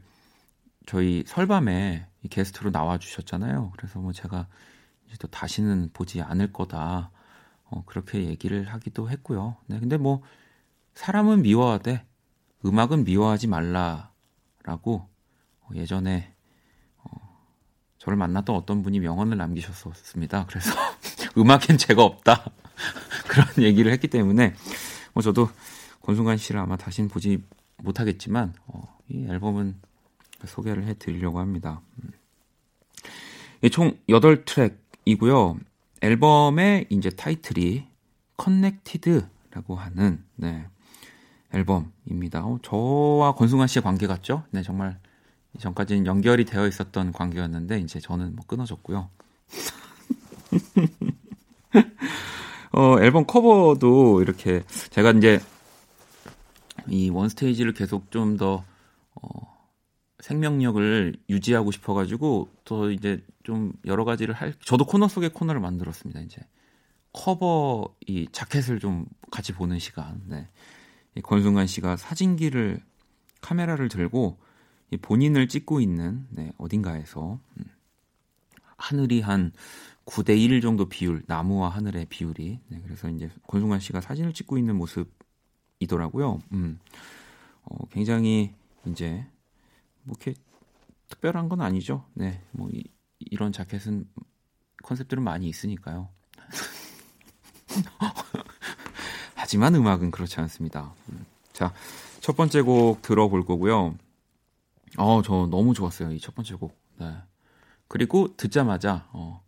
저희 0.87 1.25
설밤에 1.27 2.07
게스트로 2.31 2.71
나와 2.71 2.99
주셨잖아요. 2.99 3.73
그래서 3.77 3.99
뭐 3.99 4.13
제가 4.13 4.47
이제 5.09 5.17
또 5.19 5.29
다시는 5.29 5.91
보지 5.93 6.21
않을 6.21 6.53
거다. 6.53 7.11
어, 7.65 7.83
그렇게 7.87 8.25
얘기를 8.25 8.65
하기도 8.73 9.11
했고요. 9.11 9.57
네, 9.67 9.81
근데 9.81 9.97
뭐, 9.97 10.23
사람은 10.95 11.43
미워하되, 11.43 12.07
음악은 12.65 13.05
미워하지 13.05 13.47
말라라고 13.47 15.09
어, 15.61 15.69
예전에 15.75 16.35
어, 16.99 17.47
저를 17.99 18.17
만났던 18.17 18.55
어떤 18.55 18.83
분이 18.83 19.01
명언을 19.01 19.37
남기셨었습니다. 19.37 20.47
그래서 20.47 20.73
음악엔 21.37 21.79
죄가 21.79 22.03
없다. 22.03 22.45
그런 23.29 23.47
얘기를 23.59 23.93
했기 23.93 24.09
때문에 24.09 24.55
뭐 25.13 25.23
저도 25.23 25.49
권순관 26.03 26.37
씨를 26.37 26.61
아마 26.61 26.77
다시는 26.77 27.09
보지 27.09 27.45
못하겠지만 27.77 28.55
어, 28.67 28.99
이 29.09 29.25
앨범은 29.27 29.81
소개를 30.47 30.85
해드리려고 30.85 31.39
합니다. 31.39 31.81
음. 32.03 32.11
총 33.71 33.99
8트랙 34.09 34.88
이고요. 35.09 35.57
앨범의 36.03 36.87
이제 36.91 37.09
타이틀이 37.09 37.87
Connected라고 38.37 39.75
하는 39.75 40.23
네, 40.37 40.67
앨범입니다. 41.53 42.45
어, 42.45 42.59
저와 42.63 43.35
권순관 43.35 43.69
씨의 43.69 43.83
관계 43.83 44.07
같죠? 44.07 44.45
네, 44.51 44.63
정말 44.63 45.01
전까지는 45.59 46.05
연결이 46.05 46.45
되어 46.45 46.69
있었던 46.69 47.13
관계였는데 47.13 47.81
이제 47.81 48.01
저는 48.01 48.37
뭐 48.37 48.45
끊어졌고요. 48.47 49.09
어, 52.73 53.01
앨범 53.01 53.27
커버도 53.27 54.21
이렇게 54.21 54.63
제가 54.91 55.13
이제 55.13 55.41
이 56.87 57.09
원스테이지를 57.09 57.73
계속 57.73 58.11
좀 58.11 58.37
더 58.37 58.63
어, 59.15 59.58
생명력을 60.21 61.15
유지하고 61.29 61.71
싶어가지고 61.71 62.49
또 62.65 62.91
이제 62.91 63.25
좀 63.45 63.73
여러 63.85 64.05
가지를 64.05 64.35
할 64.35 64.53
저도 64.65 64.85
코너 64.85 65.09
속의 65.09 65.31
코너를 65.31 65.61
만들었습니다. 65.61 66.21
이제 66.21 66.41
커버 67.13 67.95
이 68.07 68.27
자켓을 68.31 68.81
좀 68.81 69.07
같이 69.31 69.53
보는 69.53 69.79
시간. 69.79 70.23
네. 70.27 70.49
이 71.15 71.21
권순관 71.21 71.67
씨가 71.67 71.97
사진기를 71.97 72.81
카메라를 73.41 73.89
들고 73.89 74.39
이 74.91 74.97
본인을 74.97 75.49
찍고 75.49 75.81
있는 75.81 76.27
네, 76.31 76.53
어딘가에서 76.59 77.39
음, 77.59 77.65
하늘이 78.77 79.21
한 79.21 79.53
9대 80.07 80.39
1 80.39 80.61
정도 80.61 80.89
비율, 80.89 81.23
나무와 81.27 81.69
하늘의 81.69 82.07
비율이. 82.07 82.61
네, 82.69 82.81
그래서 82.85 83.11
이제 83.11 83.31
권순관 83.47 83.81
씨가 83.81 84.01
사진을 84.01 84.33
찍고 84.33 84.57
있는 84.57 84.77
모습이더라고요. 84.77 86.41
음, 86.53 86.79
어, 87.63 87.87
굉장히 87.91 88.55
이제 88.87 89.27
뭐 90.09 90.17
이렇게 90.19 90.41
특별한 91.09 91.49
건 91.49 91.61
아니죠. 91.61 92.05
네, 92.15 92.43
뭐 92.51 92.69
이, 92.73 92.83
이런 93.21 93.53
자켓은 93.53 94.09
컨셉들은 94.83 95.23
많이 95.23 95.49
있으니까요. 95.49 96.09
하지만 99.35 99.75
음악은 99.75 100.11
그렇지 100.11 100.41
않습니다. 100.41 100.95
음, 101.11 101.27
자, 101.53 101.73
첫 102.21 102.37
번째 102.37 102.63
곡 102.63 103.03
들어볼 103.03 103.45
거고요. 103.45 103.97
어, 104.97 105.23
저 105.23 105.47
너무 105.51 105.75
좋았어요. 105.75 106.13
이 106.13 106.19
첫 106.21 106.35
번째 106.35 106.55
곡. 106.55 106.77
네. 106.97 107.15
그리고 107.87 108.35
듣자마자 108.37 109.09
어, 109.13 109.43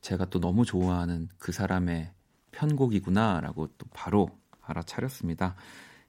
제가 0.00 0.26
또 0.26 0.40
너무 0.40 0.64
좋아하는 0.64 1.28
그 1.38 1.52
사람의 1.52 2.12
편곡이구나라고 2.52 3.68
또 3.78 3.86
바로 3.92 4.28
알아차렸습니다. 4.62 5.54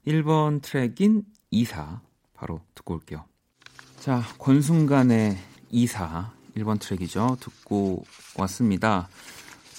1번 0.06 0.62
트랙인 0.62 1.24
이사 1.50 2.00
바로 2.34 2.60
듣고 2.74 2.94
올게요. 2.94 3.24
자, 4.00 4.22
권순간의 4.38 5.36
이사 5.70 6.32
1번 6.56 6.80
트랙이죠. 6.80 7.36
듣고 7.38 8.02
왔습니다. 8.38 9.08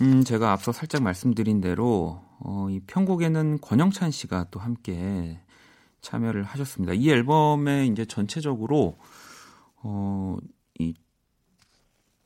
음, 0.01 0.23
제가 0.23 0.53
앞서 0.53 0.71
살짝 0.71 1.03
말씀드린 1.03 1.59
대로 1.59 2.21
어, 2.39 2.67
이 2.69 2.79
편곡에는 2.87 3.59
권영찬 3.59 4.11
씨가 4.11 4.47
또 4.51 4.59
함께 4.59 5.39
참여를 6.01 6.43
하셨습니다. 6.43 6.93
이 6.93 7.09
앨범에 7.09 7.87
이제 7.87 8.05
전체적으로 8.05 8.97
어, 9.83 10.37
이 10.79 10.93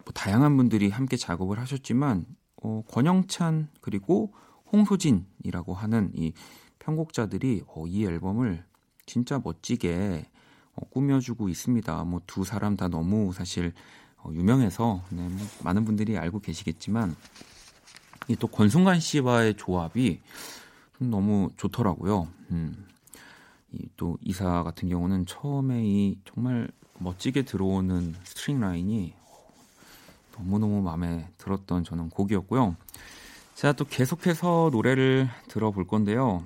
뭐 0.06 0.14
다양한 0.14 0.56
분들이 0.56 0.90
함께 0.90 1.18
작업을 1.18 1.60
하셨지만 1.60 2.26
어, 2.62 2.84
권영찬 2.88 3.70
그리고 3.82 4.34
홍소진이라고 4.72 5.74
하는 5.74 6.12
이 6.14 6.34
편곡자들이 6.80 7.64
어, 7.68 7.88
이 7.88 8.06
앨범을 8.06 8.64
진짜 9.06 9.42
멋지게 9.44 10.26
어, 10.32 10.35
꾸며주고 10.92 11.50
있습니다. 11.50 12.04
뭐 12.06 12.22
두 12.28 12.44
사람 12.44 12.76
다 12.78 12.88
너무 12.88 13.34
사실 13.34 13.74
어, 14.18 14.30
유명해서 14.34 15.02
네, 15.10 15.28
뭐 15.28 15.48
많은 15.64 15.86
분들이 15.86 16.18
알고 16.18 16.40
계시겠지만 16.42 17.16
이 18.28 18.36
또 18.38 18.48
권순관 18.48 19.00
씨와의 19.00 19.56
조합이 19.56 20.20
너무 20.98 21.50
좋더라고요. 21.58 22.28
음. 22.52 22.86
이또 23.72 24.18
이사 24.22 24.64
같은 24.64 24.90
경우는 24.90 25.26
처음에 25.26 25.84
이 25.86 26.18
정말 26.26 26.70
멋지게 26.98 27.44
들어오는 27.44 28.16
스트링 28.24 28.62
라인이 28.62 29.14
너무너무 30.38 30.82
마음에 30.82 31.28
들었던 31.38 31.84
저는 31.84 32.10
곡이었고요. 32.10 32.76
자, 33.54 33.74
또 33.74 33.86
계속해서 33.86 34.70
노래를 34.72 35.30
들어볼 35.50 35.88
건데요. 35.88 36.44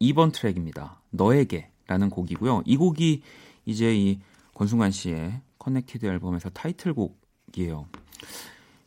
2번 0.00 0.32
트랙입니다. 0.32 1.00
너에게라는 1.10 2.10
곡이고요. 2.10 2.62
이 2.66 2.76
곡이 2.76 3.22
이제 3.66 3.94
이 3.94 4.18
권순관 4.54 4.90
씨의 4.90 5.42
Connected 5.58 6.06
앨범에서 6.06 6.48
타이틀곡이에요. 6.50 7.86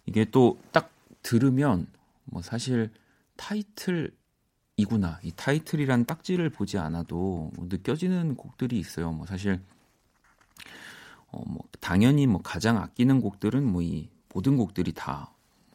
이게 0.05 0.25
또 0.25 0.57
딱 0.71 0.91
들으면 1.21 1.87
뭐 2.25 2.41
사실 2.41 2.89
타이틀이구나. 3.35 5.19
이 5.23 5.31
타이틀이란 5.35 6.05
딱지를 6.05 6.49
보지 6.49 6.77
않아도 6.77 7.51
뭐 7.55 7.67
느껴지는 7.69 8.35
곡들이 8.35 8.79
있어요. 8.79 9.11
뭐 9.11 9.25
사실 9.27 9.61
어 11.31 11.43
뭐 11.45 11.59
당연히 11.79 12.25
뭐 12.27 12.41
가장 12.41 12.77
아끼는 12.77 13.21
곡들은 13.21 13.63
뭐 13.65 13.81
이 13.83 14.09
모든 14.33 14.57
곡들이 14.57 14.93
다 14.93 15.33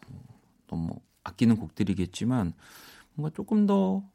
어, 0.08 0.24
너무 0.68 0.94
아끼는 1.24 1.56
곡들이겠지만 1.56 2.54
뭔가 3.14 3.34
조금 3.36 3.66
더뭐 3.66 4.10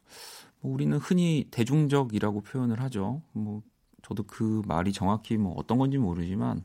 우리는 0.62 0.96
흔히 0.98 1.46
대중적이라고 1.50 2.42
표현을 2.42 2.80
하죠. 2.82 3.22
뭐 3.32 3.62
저도 4.10 4.24
그 4.24 4.62
말이 4.66 4.92
정확히 4.92 5.36
뭐 5.36 5.54
어떤 5.56 5.78
건지 5.78 5.96
모르지만 5.96 6.64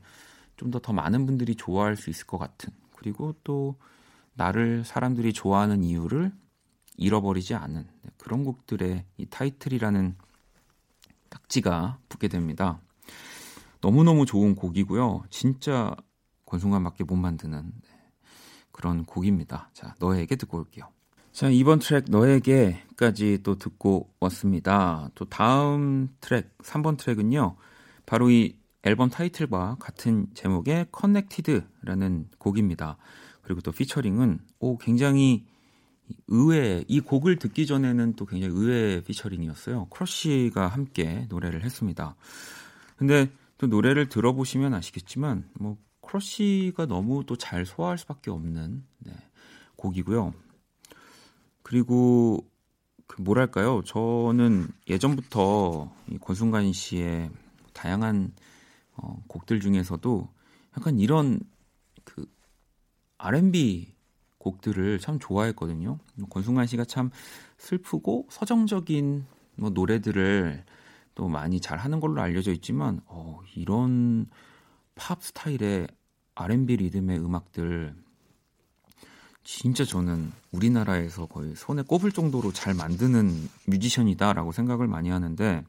좀더더 0.58 0.94
많은 0.94 1.28
분들이 1.28 1.54
좋아할 1.56 1.96
수 1.96 2.10
있을 2.10 2.26
것 2.26 2.40
같은 2.40 2.74
그리고 2.96 3.36
또 3.44 3.76
나를 4.34 4.84
사람들이 4.84 5.32
좋아하는 5.32 5.84
이유를 5.84 6.32
잃어버리지 6.98 7.54
않은 7.54 7.88
네, 8.02 8.10
그런 8.18 8.44
곡들의 8.44 9.06
이 9.18 9.26
타이틀이라는 9.28 10.16
딱지가 11.30 12.00
붙게 12.10 12.30
됩니다. 12.30 12.80
너무너무 13.80 14.26
좋은 14.26 14.56
곡이고요. 14.56 15.26
진짜 15.30 15.96
권순관밖에 16.46 17.04
못 17.04 17.16
만드는 17.16 17.64
네, 17.64 17.90
그런 18.72 19.06
곡입니다. 19.06 19.70
자, 19.74 19.94
너에게 20.00 20.36
듣고 20.36 20.58
올게요. 20.58 20.90
자, 21.36 21.50
이번 21.50 21.80
트랙 21.80 22.06
너에게까지 22.08 23.40
또 23.44 23.58
듣고 23.58 24.10
왔습니다. 24.22 25.10
또 25.16 25.26
다음 25.26 26.08
트랙, 26.22 26.58
3번 26.60 26.98
트랙은요. 26.98 27.58
바로 28.06 28.30
이 28.30 28.56
앨범 28.84 29.10
타이틀과 29.10 29.76
같은 29.82 30.28
제목의 30.34 30.86
Connected라는 30.94 32.30
곡입니다. 32.38 32.96
그리고 33.42 33.60
또 33.60 33.74
피처링은 33.74 34.40
오 34.60 34.78
굉장히 34.78 35.46
의외 36.28 36.86
이 36.88 37.02
곡을 37.02 37.36
듣기 37.36 37.66
전에는 37.66 38.14
또 38.14 38.26
굉장히 38.26 38.54
의외의 38.54 39.04
피처링이었어요. 39.04 39.88
크러쉬가 39.90 40.70
함께 40.70 41.26
노래를 41.28 41.66
했습니다. 41.66 42.16
근데 42.96 43.30
또 43.58 43.68
노래를 43.68 44.08
들어보시면 44.08 44.74
아시겠지만 44.74 45.50
뭐 45.60 45.76
크러쉬가 46.00 46.86
너무 46.86 47.26
또 47.26 47.36
잘 47.36 47.66
소화할 47.66 47.98
수밖에 47.98 48.32
없는 48.32 48.86
네, 49.00 49.12
곡이고요. 49.76 50.45
그리고 51.66 52.46
그 53.08 53.24
뭐랄까요? 53.24 53.82
저는 53.86 54.68
예전부터 54.88 55.92
이 56.12 56.20
권순관 56.20 56.72
씨의 56.72 57.32
다양한 57.74 58.34
어, 58.96 59.24
곡들 59.28 59.60
중에서도 59.60 60.30
약간 60.78 61.00
이런 61.00 61.40
그 62.04 62.24
R&B 63.18 63.96
곡들을 64.38 65.00
참 65.00 65.18
좋아했거든요. 65.18 65.98
권순관 66.30 66.68
씨가 66.68 66.86
참 66.86 67.10
슬프고 67.58 68.28
서정적인 68.30 69.26
뭐 69.56 69.72
노래들을 69.72 70.64
또 71.16 71.28
많이 71.28 71.60
잘 71.60 71.80
하는 71.80 72.00
걸로 72.00 72.22
알려져 72.22 72.52
있지만 72.52 73.02
어, 73.08 73.40
이런 73.56 74.30
팝 74.94 75.24
스타일의 75.24 75.88
R&B 76.36 76.76
리듬의 76.76 77.18
음악들 77.18 77.96
진짜 79.46 79.86
저는 79.86 80.32
우리나라에서 80.52 81.28
거의 81.28 81.56
손에 81.56 81.84
꼽을 81.84 82.12
정도로 82.12 82.52
잘 82.52 82.74
만드는 82.74 83.48
뮤지션이다라고 83.68 84.52
생각을 84.52 84.88
많이 84.88 85.10
하는데 85.10 85.64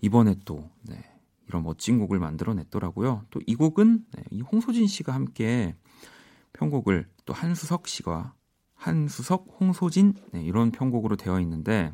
이번에 0.00 0.34
또 0.46 0.70
네, 0.82 1.04
이런 1.46 1.62
멋진 1.62 1.98
곡을 1.98 2.18
만들어냈더라고요. 2.18 3.26
또 3.30 3.40
이 3.46 3.54
곡은 3.54 4.06
네, 4.12 4.24
이 4.30 4.40
홍소진 4.40 4.86
씨가 4.86 5.12
함께 5.12 5.76
편곡을 6.54 7.06
또 7.26 7.34
한수석 7.34 7.86
씨가 7.86 8.34
한수석, 8.74 9.58
홍소진 9.60 10.14
네, 10.32 10.42
이런 10.42 10.70
편곡으로 10.70 11.16
되어 11.16 11.38
있는데 11.40 11.92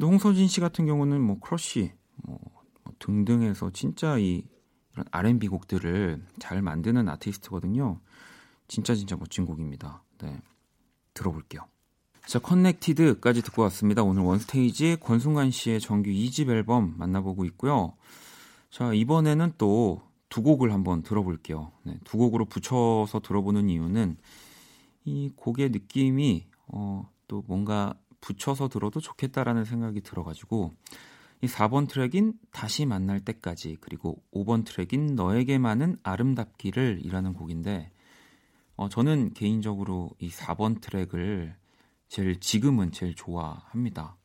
또 0.00 0.08
홍소진 0.08 0.48
씨 0.48 0.60
같은 0.60 0.86
경우는 0.86 1.20
뭐 1.20 1.38
크러쉬 1.38 1.92
뭐, 2.24 2.40
뭐 2.82 2.94
등등해서 2.98 3.70
진짜 3.72 4.16
이 4.16 4.42
이런 4.94 5.04
R&B 5.10 5.48
곡들을 5.48 6.24
잘 6.38 6.62
만드는 6.62 7.10
아티스트거든요. 7.10 8.00
진짜 8.68 8.94
진짜 8.94 9.16
멋진 9.16 9.44
곡입니다. 9.44 10.04
네. 10.18 10.40
들어볼게요. 11.14 11.62
자, 12.26 12.38
Connected까지 12.38 13.42
듣고 13.42 13.62
왔습니다. 13.62 14.02
오늘 14.02 14.22
원스테이지 14.22 14.98
권순관 15.00 15.50
씨의 15.50 15.80
정규 15.80 16.10
2집 16.10 16.50
앨범 16.50 16.94
만나보고 16.98 17.44
있고요. 17.46 17.94
자, 18.70 18.92
이번에는 18.92 19.54
또 19.58 20.08
두 20.28 20.42
곡을 20.42 20.72
한번 20.72 21.02
들어볼게요. 21.02 21.72
네, 21.84 21.98
두 22.04 22.18
곡으로 22.18 22.44
붙여서 22.44 23.20
들어보는 23.20 23.68
이유는 23.70 24.16
이 25.04 25.30
곡의 25.36 25.70
느낌이 25.70 26.46
어, 26.68 27.08
또 27.28 27.42
뭔가 27.46 27.94
붙여서 28.20 28.68
들어도 28.68 29.00
좋겠다라는 29.00 29.64
생각이 29.64 30.02
들어가지고 30.02 30.72
이 31.40 31.46
4번 31.46 31.88
트랙인 31.88 32.34
다시 32.50 32.84
만날 32.84 33.20
때까지 33.20 33.78
그리고 33.80 34.22
5번 34.32 34.66
트랙인 34.66 35.14
너에게만은 35.14 35.98
아름답기를 36.02 37.00
이라는 37.04 37.32
곡인데 37.32 37.90
어, 38.78 38.88
저는 38.88 39.34
개인적으로 39.34 40.12
이 40.20 40.30
4번 40.30 40.80
트랙을 40.80 41.56
제일 42.06 42.38
지금은 42.38 42.92
제일 42.92 43.16
좋아합니다. 43.16 44.16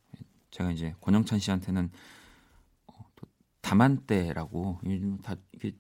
제가 0.52 0.72
이제 0.72 0.94
권영찬 1.02 1.40
씨한테는 1.40 1.90
어, 2.86 2.94
또 3.16 3.28
다만때라고 3.62 4.80
다 5.24 5.36
이게 5.54 5.76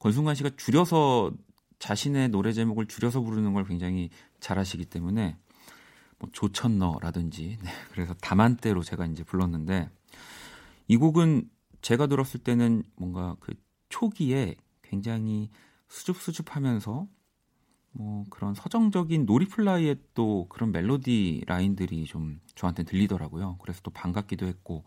권순관 0.00 0.34
씨가 0.34 0.50
줄여서 0.56 1.30
자신의 1.78 2.30
노래 2.30 2.52
제목을 2.52 2.86
줄여서 2.86 3.20
부르는 3.20 3.52
걸 3.52 3.64
굉장히 3.64 4.10
잘하시기 4.40 4.86
때문에 4.86 5.36
뭐 6.18 6.28
조천너라든지 6.32 7.58
네, 7.62 7.70
그래서 7.92 8.12
다만때로 8.14 8.82
제가 8.82 9.06
이제 9.06 9.22
불렀는데 9.22 9.88
이 10.88 10.96
곡은 10.96 11.48
제가 11.80 12.08
들었을 12.08 12.40
때는 12.40 12.82
뭔가 12.96 13.36
그 13.38 13.54
초기에 13.88 14.56
굉장히 14.82 15.48
수줍수줍하면서 15.86 17.06
뭐 17.92 18.24
그런 18.30 18.54
서정적인 18.54 19.26
놀이플라이의 19.26 19.96
또 20.14 20.46
그런 20.48 20.72
멜로디 20.72 21.44
라인들이 21.46 22.04
좀 22.04 22.40
저한테 22.54 22.84
들리더라고요. 22.84 23.58
그래서 23.60 23.80
또 23.82 23.90
반갑기도 23.90 24.46
했고 24.46 24.84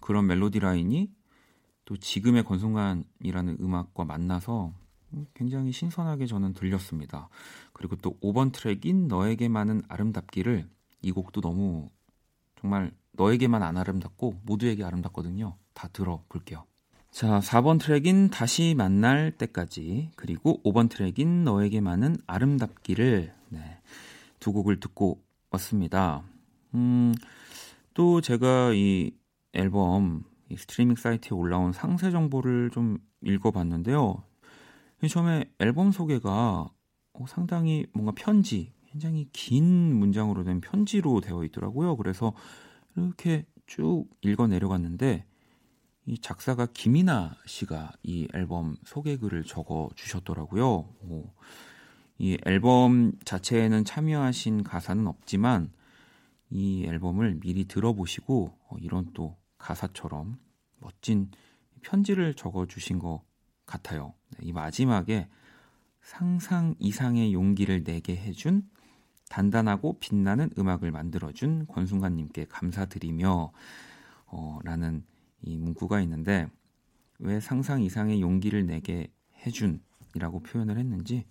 그런 0.00 0.26
멜로디 0.26 0.60
라인이 0.60 1.10
또 1.84 1.96
지금의 1.96 2.44
권순관이라는 2.44 3.58
음악과 3.60 4.04
만나서 4.04 4.72
굉장히 5.34 5.72
신선하게 5.72 6.26
저는 6.26 6.52
들렸습니다. 6.52 7.28
그리고 7.72 7.96
또 7.96 8.18
5번 8.20 8.52
트랙인 8.52 9.08
너에게만은 9.08 9.82
아름답기를 9.88 10.68
이 11.02 11.12
곡도 11.12 11.40
너무 11.40 11.90
정말 12.60 12.92
너에게만 13.12 13.62
안 13.62 13.76
아름답고 13.76 14.40
모두에게 14.44 14.84
아름답거든요. 14.84 15.56
다 15.72 15.88
들어볼게요. 15.88 16.64
자, 17.16 17.40
4번 17.40 17.80
트랙인 17.80 18.28
다시 18.28 18.74
만날 18.76 19.30
때까지 19.30 20.10
그리고 20.16 20.60
5번 20.64 20.90
트랙인 20.90 21.44
너에게만은 21.44 22.18
아름답기를 22.26 23.32
네, 23.48 23.78
두 24.38 24.52
곡을 24.52 24.80
듣고 24.80 25.22
왔습니다. 25.48 26.22
음, 26.74 27.14
또 27.94 28.20
제가 28.20 28.74
이 28.74 29.12
앨범 29.54 30.24
이 30.50 30.58
스트리밍 30.58 30.96
사이트에 30.96 31.34
올라온 31.34 31.72
상세 31.72 32.10
정보를 32.10 32.68
좀 32.70 32.98
읽어봤는데요. 33.22 34.22
처음에 35.08 35.46
앨범 35.58 35.92
소개가 35.92 36.68
어, 37.14 37.24
상당히 37.26 37.86
뭔가 37.94 38.12
편지, 38.14 38.74
굉장히 38.90 39.26
긴 39.32 39.64
문장으로 39.64 40.44
된 40.44 40.60
편지로 40.60 41.22
되어 41.22 41.44
있더라고요. 41.44 41.96
그래서 41.96 42.34
이렇게 42.94 43.46
쭉 43.64 44.04
읽어 44.20 44.48
내려갔는데 44.48 45.24
이 46.06 46.18
작사가 46.18 46.66
김이나 46.66 47.34
씨가 47.46 47.92
이 48.04 48.28
앨범 48.32 48.76
소개글을 48.84 49.44
적어 49.44 49.90
주셨더라고요. 49.96 50.66
오, 50.66 51.32
이 52.18 52.38
앨범 52.46 53.12
자체에는 53.24 53.84
참여하신 53.84 54.62
가사는 54.62 55.04
없지만 55.08 55.72
이 56.48 56.84
앨범을 56.86 57.40
미리 57.40 57.64
들어보시고 57.64 58.56
어, 58.68 58.76
이런 58.78 59.10
또 59.14 59.36
가사처럼 59.58 60.38
멋진 60.78 61.30
편지를 61.82 62.34
적어 62.34 62.66
주신 62.66 63.00
것 63.00 63.22
같아요. 63.66 64.14
네, 64.30 64.46
이 64.46 64.52
마지막에 64.52 65.28
상상 66.00 66.76
이상의 66.78 67.34
용기를 67.34 67.82
내게 67.82 68.16
해준 68.16 68.62
단단하고 69.28 69.98
빛나는 69.98 70.50
음악을 70.56 70.92
만들어준 70.92 71.66
권순관님께 71.66 72.44
감사드리며 72.44 73.50
어, 74.26 74.58
라는 74.62 75.04
이 75.42 75.56
문구가 75.56 76.00
있는데 76.02 76.48
왜 77.18 77.40
상상 77.40 77.82
이상의 77.82 78.20
용기를 78.20 78.66
내게 78.66 79.08
해준이라고 79.46 80.40
표현을 80.40 80.78
했는지 80.78 81.24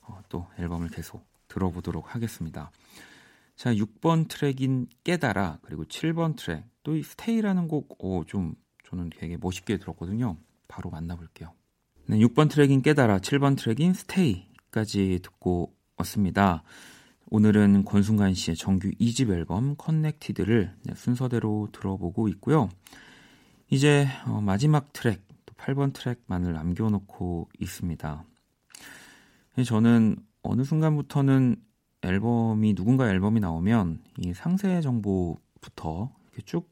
어, 0.00 0.20
또 0.28 0.46
앨범을 0.58 0.88
계속 0.88 1.26
들어보도록 1.48 2.14
하겠습니다. 2.14 2.70
자, 3.54 3.72
6번 3.74 4.28
트랙인 4.28 4.88
깨달아 5.04 5.58
그리고 5.62 5.84
7번 5.84 6.36
트랙 6.36 6.64
또 6.82 6.96
이 6.96 7.02
Stay라는 7.02 7.68
곡좀 7.68 8.54
저는 8.84 9.10
되게 9.16 9.36
멋있게 9.36 9.78
들었거든요. 9.78 10.36
바로 10.68 10.90
만나볼게요. 10.90 11.52
네, 12.06 12.18
6번 12.18 12.50
트랙인 12.50 12.82
깨달아 12.82 13.18
7번 13.18 13.56
트랙인 13.56 13.94
Stay까지 13.94 15.20
듣고 15.22 15.74
왔습니다. 15.96 16.62
오늘은 17.30 17.84
권순관 17.84 18.34
씨의 18.34 18.56
정규 18.56 18.90
2집 18.90 19.30
앨범 19.30 19.76
Connected를 19.76 20.74
네, 20.82 20.94
순서대로 20.94 21.68
들어보고 21.72 22.28
있고요. 22.28 22.68
이제 23.72 24.06
어, 24.26 24.42
마지막 24.42 24.92
트랙, 24.92 25.26
또 25.46 25.54
8번 25.54 25.94
트랙만을 25.94 26.52
남겨놓고 26.52 27.48
있습니다. 27.58 28.22
저는 29.66 30.16
어느 30.42 30.62
순간부터는 30.62 31.56
앨범이 32.02 32.74
누군가 32.74 33.08
앨범이 33.08 33.40
나오면 33.40 34.04
이 34.18 34.34
상세 34.34 34.82
정보부터 34.82 36.14
이렇게 36.24 36.42
쭉 36.42 36.70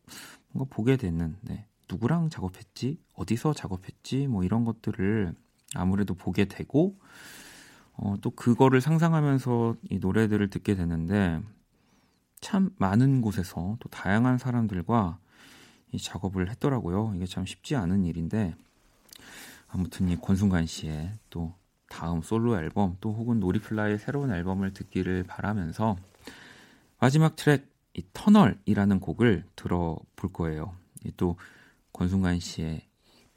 뭔가 0.51 0.74
보게 0.74 0.98
되는 0.98 1.38
네. 1.40 1.64
누구랑 1.90 2.28
작업했지 2.28 2.98
어디서 3.14 3.55
작업했지 3.55 4.26
뭐 4.26 4.44
이런 4.44 4.66
것들을 4.66 5.32
아무래도 5.74 6.12
보게 6.12 6.44
되고 6.44 6.98
어, 7.94 8.16
또 8.20 8.28
그거를 8.28 8.82
상상하면서 8.82 9.76
이 9.88 10.01
노래들을 10.01 10.51
듣게 10.51 10.74
되는데 10.74 11.40
참 12.42 12.68
많은 12.76 13.22
곳에서 13.22 13.78
또 13.80 13.88
다양한 13.88 14.36
사람들과 14.36 15.18
이 15.93 15.99
작업을 15.99 16.51
했더라고요. 16.51 17.12
이게 17.16 17.26
참 17.26 17.45
쉽지 17.47 17.76
않은 17.76 18.05
일인데 18.05 18.55
아무튼 19.68 20.09
이 20.09 20.16
권순관 20.16 20.66
씨의 20.66 21.12
또 21.30 21.55
다음 21.88 22.22
솔로 22.22 22.57
앨범 22.59 22.97
또 23.01 23.12
혹은 23.12 23.41
노리플라이의 23.41 23.99
새로운 23.99 24.32
앨범을 24.32 24.72
듣기를 24.72 25.24
바라면서 25.24 25.97
마지막 26.99 27.36
트랙 27.36 27.68
이 27.95 28.05
터널이라는 28.12 29.01
곡을 29.01 29.45
들어볼 29.57 30.32
거예요. 30.32 30.74
이또 31.05 31.36
권순관 31.93 32.38
씨의 32.41 32.82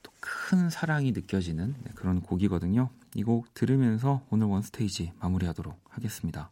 또 0.04 0.12
큰 0.20 0.70
사랑이 0.70 1.12
느껴지는 1.12 1.76
네, 1.84 1.92
그런 1.96 2.22
곡이거든요. 2.22 2.90
이 3.16 3.24
곡 3.24 3.54
들으면서 3.54 4.22
오늘 4.30 4.48
원스테이지 4.48 5.14
마무리하도록 5.20 5.80
하겠습니다. 5.90 6.50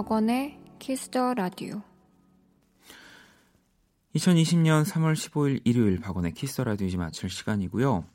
박원의 0.00 0.58
키스 0.78 1.13
더 1.13 1.34
라디오 1.34 1.82
2020년 4.14 4.86
3월 4.86 5.12
15일 5.12 5.60
일요일 5.64 6.00
박원의 6.00 6.32
키스 6.32 6.62
라디오 6.62 6.86
이제 6.86 6.96
마칠 6.96 7.28
시간이고요. 7.28 8.06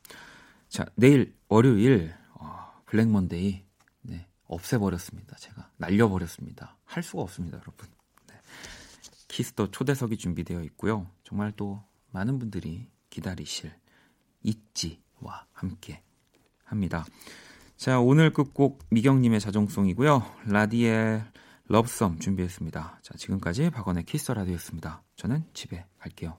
자, 0.68 0.84
내일 0.96 1.36
월요일 1.46 2.12
어, 2.34 2.72
블랙 2.86 3.08
먼데이 3.08 3.62
네, 4.02 4.26
없애버렸습니다. 4.48 5.36
제가 5.36 5.70
날려버렸습니다. 5.76 6.76
할 6.84 7.04
수가 7.04 7.22
없습니다, 7.22 7.58
여러분. 7.58 7.88
네. 8.26 8.34
키스 9.28 9.54
더 9.54 9.70
초대석이 9.70 10.16
준비되어 10.16 10.64
있고요. 10.64 11.06
정말 11.22 11.52
또 11.52 11.84
많은 12.10 12.40
분들이 12.40 12.88
기다리실 13.10 13.72
있지와 14.42 15.46
함께 15.52 16.02
합니다. 16.64 17.04
자, 17.76 18.00
오늘 18.00 18.32
끝곡 18.32 18.86
미경님의 18.90 19.38
자정송이고요. 19.38 20.24
라디의 20.46 21.22
러브썸 21.68 22.20
준비했습니다. 22.20 23.00
자, 23.02 23.14
지금까지 23.16 23.70
박원의 23.70 24.04
키스 24.04 24.30
라디오였습니다. 24.30 25.02
저는 25.16 25.44
집에 25.52 25.84
갈게요. 25.98 26.38